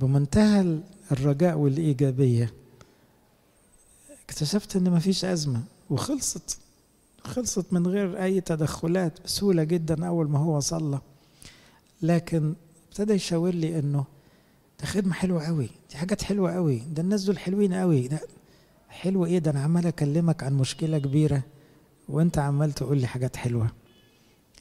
[0.00, 0.80] بمنتهى
[1.12, 2.52] الرجاء والإيجابية
[4.24, 6.58] اكتشفت إن مفيش أزمة وخلصت.
[7.24, 11.00] خلصت من غير أي تدخلات بسهولة جدا أول ما هو صلى
[12.02, 12.54] لكن
[12.88, 14.04] ابتدى يشاور لي إنه
[14.80, 15.70] ده خدمة حلوة قوي.
[15.90, 16.78] دي حاجات حلوة قوي.
[16.78, 18.08] ده الناس دول حلوين قوي.
[18.08, 18.20] ده
[18.88, 21.42] حلو إيه؟ ده أنا عمال أكلمك عن مشكلة كبيرة
[22.08, 23.70] وأنت عمال تقول لي حاجات حلوة.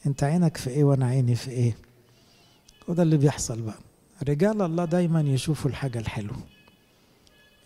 [0.05, 1.78] أنت عينك في إيه وأنا عيني في إيه؟
[2.88, 3.76] وده اللي بيحصل بقى.
[4.28, 6.38] رجال الله دايما يشوفوا الحاجة الحلوة.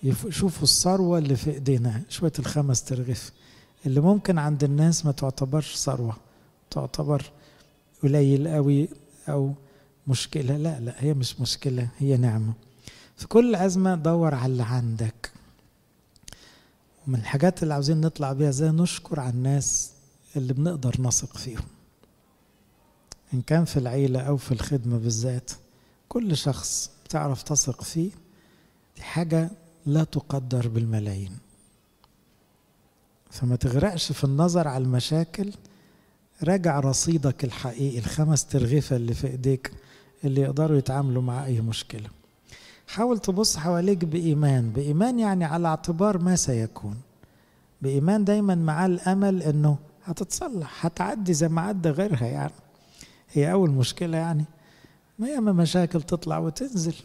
[0.03, 2.01] يشوفوا الثروة اللي في إيدينا.
[2.09, 3.31] شوية الخمس ترغيف.
[3.85, 6.17] اللي ممكن عند الناس ما تعتبرش ثروة.
[6.71, 7.23] تعتبر
[8.03, 8.89] قليل قوي
[9.29, 9.53] أو
[10.09, 12.53] مشكلة؟ لا لا هي مش مشكلة هي نعمة.
[13.17, 15.31] في كل أزمة دور على اللي عندك.
[17.07, 19.91] ومن الحاجات اللي عاوزين نطلع بيها زي نشكر على الناس
[20.35, 21.65] اللي بنقدر نثق فيهم.
[23.33, 25.51] إن كان في العيلة أو في الخدمة بالذات
[26.09, 28.11] كل شخص بتعرف تثق فيه
[28.95, 29.49] دي حاجة
[29.85, 31.37] لا تقدر بالملايين.
[33.31, 35.53] فما تغرقش في النظر على المشاكل
[36.43, 39.71] راجع رصيدك الحقيقي الخمس ترغيفة اللي في إيديك
[40.23, 42.09] اللي يقدروا يتعاملوا مع أي مشكلة.
[42.87, 44.69] حاول تبص حواليك بإيمان.
[44.69, 46.95] بإيمان يعني على اعتبار ما سيكون.
[47.81, 52.53] بإيمان دايما مع الأمل أنه هتتصلح هتعدي زي ما عدى غيرها يعني.
[53.31, 54.45] هي أول مشكلة يعني.
[55.19, 56.95] ما ياما مشاكل تطلع وتنزل.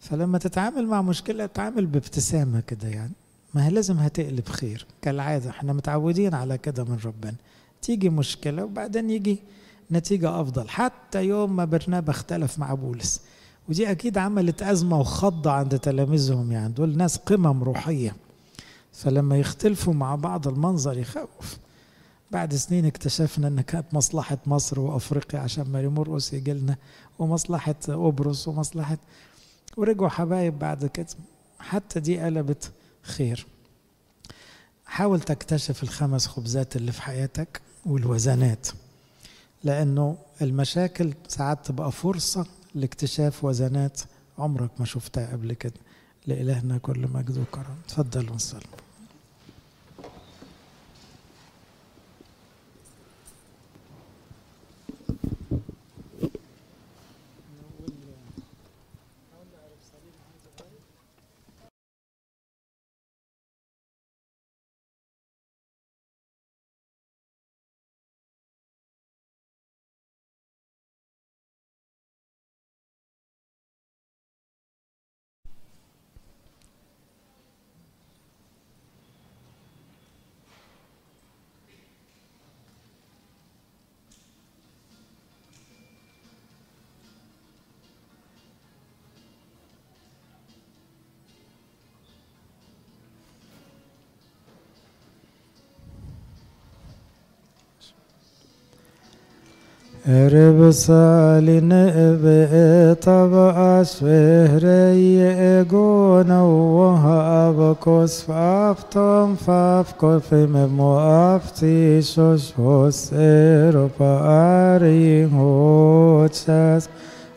[0.00, 3.12] فلما تتعامل مع مشكلة تعامل بابتسامة كده يعني.
[3.54, 4.86] ما هي لازم هتقلب خير.
[5.02, 7.34] كالعادة إحنا متعودين على كده من ربنا.
[7.82, 9.38] تيجي مشكلة وبعدين يجي
[9.92, 10.68] نتيجة أفضل.
[10.68, 13.20] حتى يوم ما برنابا اختلف مع بولس.
[13.68, 16.72] ودي أكيد عملت أزمة وخضة عند تلاميذهم يعني.
[16.72, 18.16] دول ناس قمم روحية.
[18.92, 21.58] فلما يختلفوا مع بعض المنظر يخوف.
[22.30, 26.76] بعد سنين اكتشفنا إن كانت مصلحة مصر وأفريقيا عشان مرقس يجي لنا
[27.18, 28.98] ومصلحة قبرص ومصلحة
[29.76, 31.06] ورجعوا حبايب بعد كده.
[31.58, 32.70] حتى دي قلبت
[33.02, 33.46] خير.
[34.86, 38.68] حاول تكتشف الخمس خبزات اللي في حياتك والوزنات.
[39.64, 44.00] لأنه المشاكل ساعات تبقى فرصة لاكتشاف وزنات
[44.38, 45.80] عمرك ما شفتها قبل كده.
[46.26, 47.76] لإلهنا كل مجد وكرم
[100.08, 101.68] عرب سالین
[102.16, 113.88] به تب از فهره گون و هاب کس فافتم فاف کفیم موافتی شش حسر و
[113.88, 115.24] پاری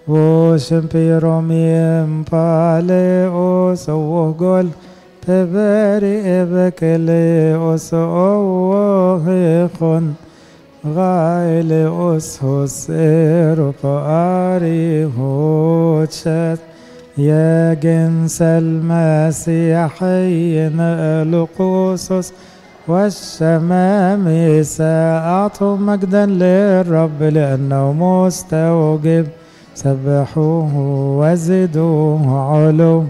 [0.07, 4.67] و شمپی رمیم پاله او سو گل
[5.27, 9.19] تبری بکلی او سو
[9.79, 10.15] خون
[10.87, 12.87] غايل أسهس
[13.51, 16.59] إرقاري هوتشت
[17.17, 19.87] يا جنس المسيحي
[21.23, 22.33] القصص
[22.87, 24.25] والشمام
[24.63, 29.27] ساعة مجدا للرب لأنه مستوجب.
[29.75, 30.71] سبحوه
[31.19, 33.03] وزدوه علو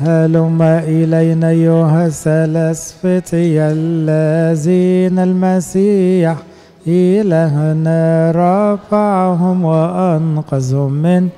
[0.00, 2.94] هلم إلينا أيها الثلاث
[3.72, 6.36] الذين المسيح
[6.88, 11.28] إلهنا رفعهم وأنقذهم من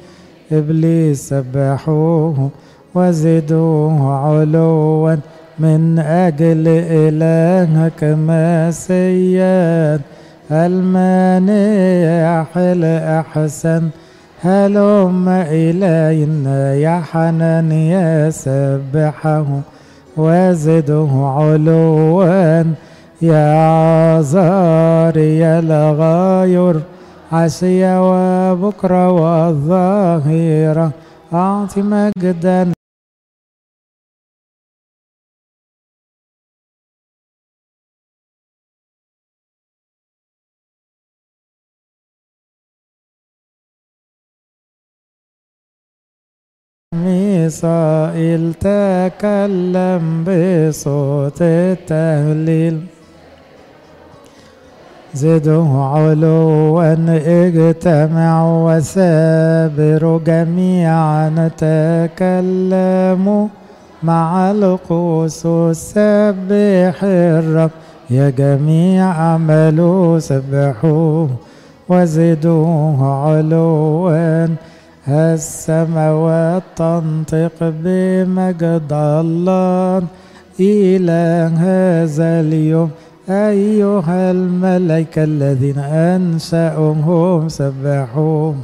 [0.53, 2.51] إبليس سبحوه
[2.95, 5.17] وزدوه علوا
[5.59, 10.01] من أجل إلهك مسيا.
[10.51, 13.83] المانع الأحسن
[14.43, 19.47] هلم إلينا يا حنان يسبحه
[20.17, 22.65] وزده علوا
[23.23, 26.83] يا عذار يا لغاير
[27.33, 30.93] عشية وبكرة والظاهرة
[31.33, 32.73] أعط مجدا.
[46.95, 53.00] ميسائيل تكلم بصوت التهليل.
[55.15, 63.47] زدوا علوا اجتمعوا وسابروا جميعا تكلموا
[64.03, 67.71] مع القوس سبح الرب.
[68.11, 71.29] يا جميع عملوا سبحوه
[71.89, 74.49] وزدوه علوا
[75.09, 80.03] السماوات تنطق بمجد الله.
[80.61, 82.91] إلى هذا اليوم
[83.31, 88.61] أيها الملائكة الذين أنشأهم سبحوهم.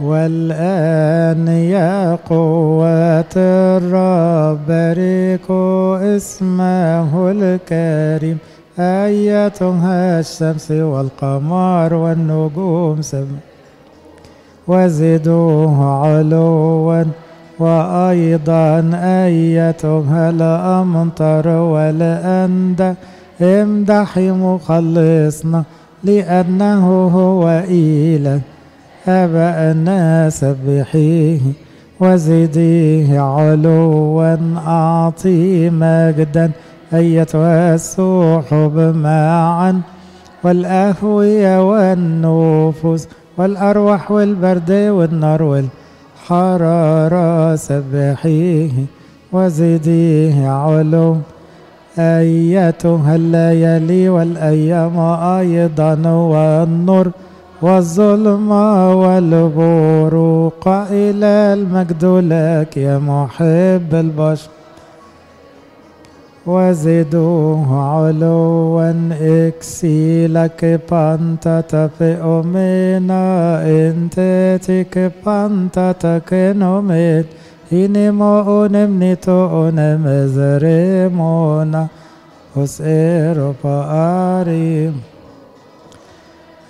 [0.00, 8.38] والآن يا قوة الرب باركوا اسمه الكريم.
[8.78, 13.28] أيتها الشمس والقمر والنجوم سب
[14.68, 17.04] وزدوه علوا.
[17.60, 22.94] وأيضا أيتها الأمطر والأندى
[23.42, 25.64] امدحي مخلصنا
[26.04, 28.40] لأنه هو إله.
[29.08, 31.40] أبأنا سبحيه
[32.00, 34.36] وزديه علوا
[34.66, 36.50] أعطي مجدا.
[36.94, 39.80] أيتها السحب معا
[40.44, 43.08] والأهوية والنفوس
[43.38, 45.64] والأرواح والبرد والنار
[46.30, 48.70] والحرارة سبحيه
[49.32, 51.16] وزديه علو.
[51.98, 54.98] أيتها الليالي والأيام
[55.38, 57.10] أيضا والنور
[57.62, 64.50] والظلمة والبروق إلى المجد لك يا محب البشر.
[66.46, 72.22] وزدوه علوا اكسيلك بانتا تفئ
[72.54, 77.26] منا انتتك بانتا تكنومت
[77.72, 81.02] هنمو نمنتو نمزرمونا
[82.56, 84.94] أسئر فآريم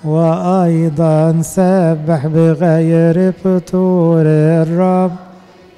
[0.05, 5.30] وأيضا سبح بغير فتور الرب.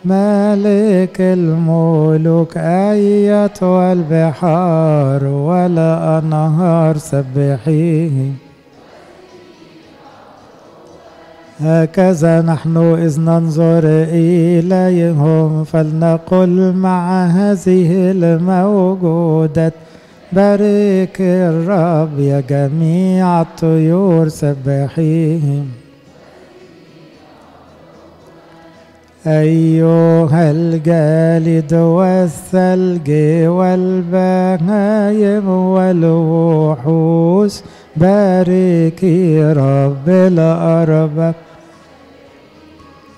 [0.05, 8.33] مالك الملوك أيتها البحار ولا أنهار سبحيه.
[11.61, 13.83] هكذا نحن إذ ننظر
[14.13, 19.75] إليهم فلنقل مع هذه الموجودات.
[20.33, 25.82] بارك الرب يا جميع الطيور سبحيهم.
[29.27, 33.11] أيها الجالد والثلج
[33.49, 37.55] والبهايم والوحوش
[37.97, 41.35] باركي رب الأرباب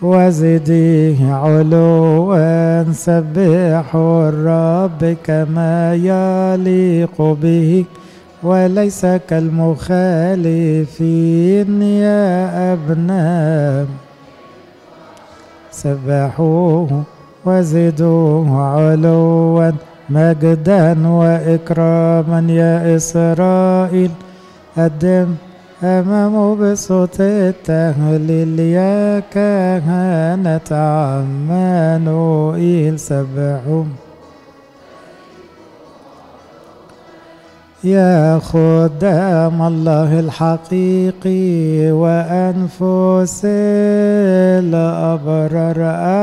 [0.02, 7.84] وزديه علوا سبحوا الرب كما يليق به
[8.42, 9.82] وليس كالمخالفين
[11.82, 13.86] يا أبناء.
[15.82, 16.90] سبحوه
[17.46, 19.70] وزدوه علوا
[20.10, 24.10] مجدا وإكراما يا إسرائيل.
[24.78, 25.28] قدم
[25.82, 30.70] أمامه بصوت التهليل يا كهنة
[31.70, 33.84] عمانوئيل سبحوا
[37.85, 43.41] يا خدام الله الحقيقي وأنفس
[44.64, 45.76] الأبرار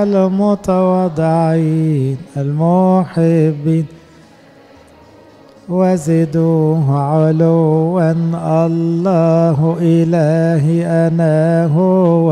[0.03, 1.37] المتواضعين
[2.37, 3.85] المحبين.
[5.69, 12.29] وزدوه علوا الله إلهي أنا هو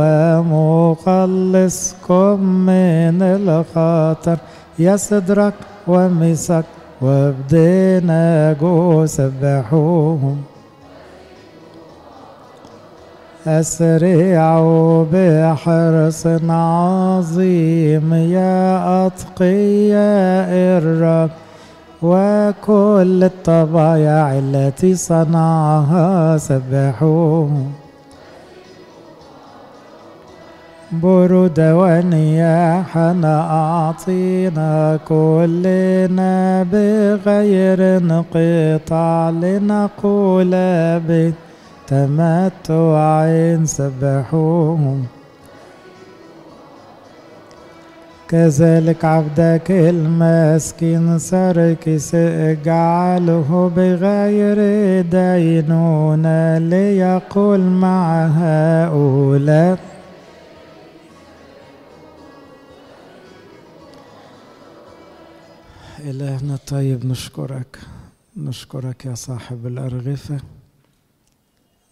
[0.97, 4.37] مخلصكم من الخطر.
[4.79, 5.53] يا صدرك
[5.87, 6.65] ومسك
[7.01, 10.37] وابدنا جو سبحوهم
[13.47, 21.29] أسرعوا بحرص عظيم يا أتقياء الرب
[22.01, 27.51] وكل الطبايع التي صنعها سبحوه
[30.91, 40.51] برود ونياحنا أعطينا كلنا بغير انقطاع لنقول
[41.87, 43.25] بتمتع
[43.63, 45.05] سبحوهم.
[48.29, 54.57] كذلك عبدك المسكين سركس اجعله بغير
[55.01, 59.77] دينونة ليقول مع هؤلاء
[65.99, 67.79] إلهنا الطيب نشكرك.
[68.37, 70.41] نشكرك يا صاحب الأرغفة.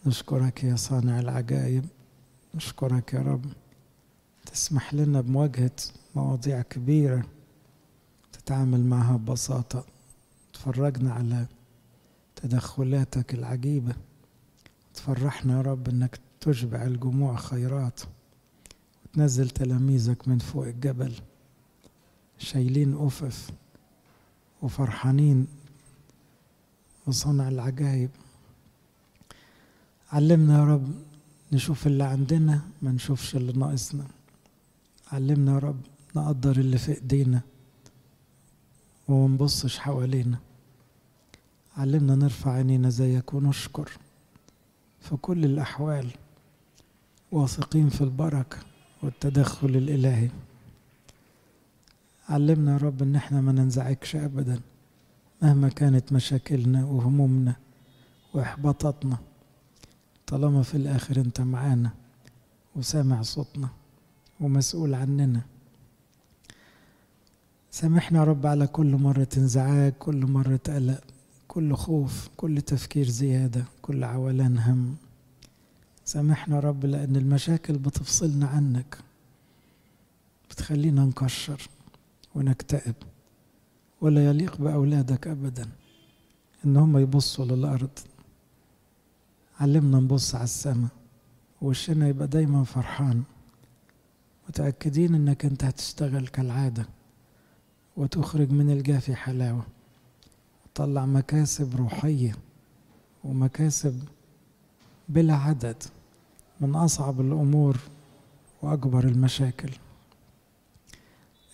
[0.06, 1.84] نشكرك يا صانع العجائب.
[2.54, 3.44] نشكرك يا رب.
[4.46, 5.76] تسمح لنا بمواجهة
[6.14, 7.26] مواضيع كبيرة
[8.32, 9.84] تتعامل معها ببساطة.
[10.52, 11.46] تفرجنا على
[12.36, 13.94] تدخلاتك العجيبة.
[14.94, 18.00] تفرحنا يا رب إنك تشبع الجموع خيرات.
[19.04, 21.12] وتنزل تلاميذك من فوق الجبل.
[22.38, 23.50] شايلين أفف.
[24.62, 25.46] وفرحانين
[27.06, 28.10] وصنع العجائب
[30.12, 30.94] علمنا يا رب
[31.52, 34.06] نشوف اللي عندنا ما نشوفش اللي ناقصنا.
[35.12, 35.80] علمنا يا رب
[36.16, 37.40] نقدر اللي في ايدينا
[39.08, 40.38] وما نبصش حوالينا.
[41.76, 43.90] علمنا نرفع عينينا زيك ونشكر
[45.00, 46.10] في كل الأحوال
[47.32, 48.58] واثقين في البركة
[49.02, 50.30] والتدخل الإلهي.
[52.28, 54.60] علمنا يا رب إن إحنا ما ننزعجش ابدا
[55.42, 57.56] مهما كانت مشاكلنا وهمومنا
[58.34, 59.18] وإحباطاتنا.
[60.26, 61.90] طالما في الآخر أنت معانا
[62.76, 63.68] وسامع صوتنا
[64.40, 65.40] ومسؤول عننا.
[67.70, 71.00] سامحنا يا رب على كل مرة انزعاج كل مرة قلق
[71.48, 74.96] كل خوف كل تفكير زيادة كل عولان هم.
[76.04, 78.98] سامحنا يا رب لأن المشاكل بتفصلنا عنك
[80.50, 81.68] بتخلينا نكشر.
[82.38, 82.94] ونكتئب.
[84.00, 85.68] ولا يليق بأولادك أبدا.
[86.64, 87.98] إن هم يبصوا للأرض.
[89.60, 90.90] علمنا نبص على السماء.
[91.62, 93.22] وشنا يبقى دايما فرحان.
[94.48, 96.86] متأكدين إنك أنت هتشتغل كالعادة.
[97.96, 99.66] وتخرج من الجافي حلاوة.
[100.66, 102.36] وتطلع مكاسب روحية.
[103.24, 104.02] ومكاسب
[105.08, 105.82] بلا عدد.
[106.60, 107.76] من أصعب الأمور
[108.62, 109.70] وأكبر المشاكل.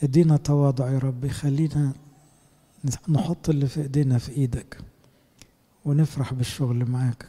[0.02, 1.92] إدينا تواضع يا رب خلينا
[3.08, 4.78] نحط اللي في إيدينا في إيدك
[5.84, 7.28] ونفرح بالشغل معاك.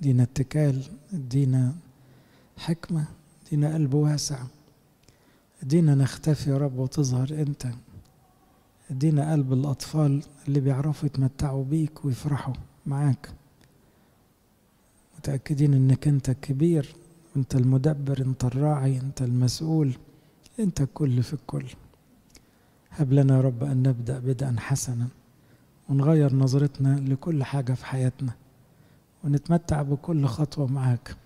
[0.00, 0.82] ادينا اتكال
[1.12, 1.74] ادينا
[2.56, 3.04] حكمة
[3.46, 4.38] ادينا قلب واسع.
[5.62, 7.66] ادينا نختفي يا رب وتظهر أنت.
[8.90, 12.54] ادينا قلب الأطفال اللي بيعرفوا يتمتعوا بيك ويفرحوا
[12.86, 13.30] معاك.
[15.18, 16.96] متأكدين إنك أنت الكبير
[17.36, 19.92] أنت المدبر أنت الراعي أنت المسؤول
[20.60, 21.64] أنت الكل في الكل.
[22.96, 25.08] هب لنا يا رب أن نبدأ بدءا حسنا
[25.88, 28.32] ونغير نظرتنا لكل حاجة في حياتنا
[29.24, 31.16] ونتمتع بكل خطوة معاك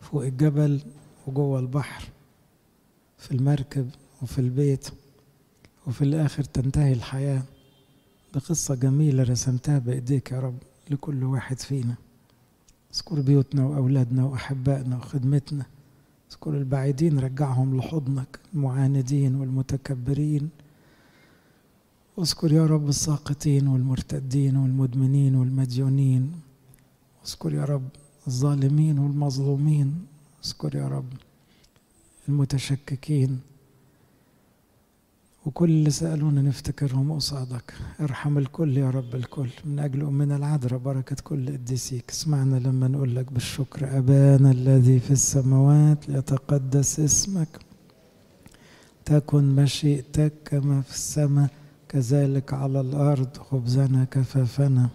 [0.00, 0.80] فوق الجبل
[1.26, 2.08] وجوه البحر
[3.18, 3.90] في المركب
[4.22, 4.88] وفي البيت
[5.86, 7.42] وفي الآخر تنتهي الحياة
[8.34, 10.58] بقصة جميلة رسمتها بإيديك يا رب
[10.90, 11.94] لكل واحد فينا.
[12.94, 15.66] اذكر بيوتنا وأولادنا وأحبائنا وخدمتنا
[16.30, 20.48] اذكر البعيدين رجعهم لحضنك المعاندين والمتكبرين.
[22.18, 26.32] اذكر يا رب الساقطين والمرتدين والمدمنين والمديونين.
[27.26, 27.88] اذكر يا رب
[28.26, 30.06] الظالمين والمظلومين.
[30.44, 31.12] اذكر يا رب
[32.28, 33.40] المتشككين.
[35.46, 37.74] وكل اللي سألونا نفتكرهم قصادك.
[38.00, 39.48] ارحم الكل يا رب الكل.
[39.64, 42.10] من أجل أمنا العذراء بركة كل قديسيك.
[42.10, 43.98] اسمعنا لما نقول لك بالشكر.
[43.98, 47.58] أبانا الذي في السماوات ليتقدس اسمك.
[49.04, 51.50] تكن مشيئتك كما في السماء
[51.88, 54.88] كذلك على الأرض خبزنا كفافنا.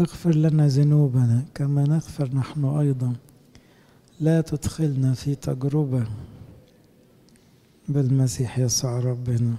[0.00, 3.12] اغفر لنا ذنوبنا كما نغفر نحن أيضا.
[4.20, 6.06] لا تدخلنا في تجربة
[7.88, 9.54] بالمسيح يسوع ربنا.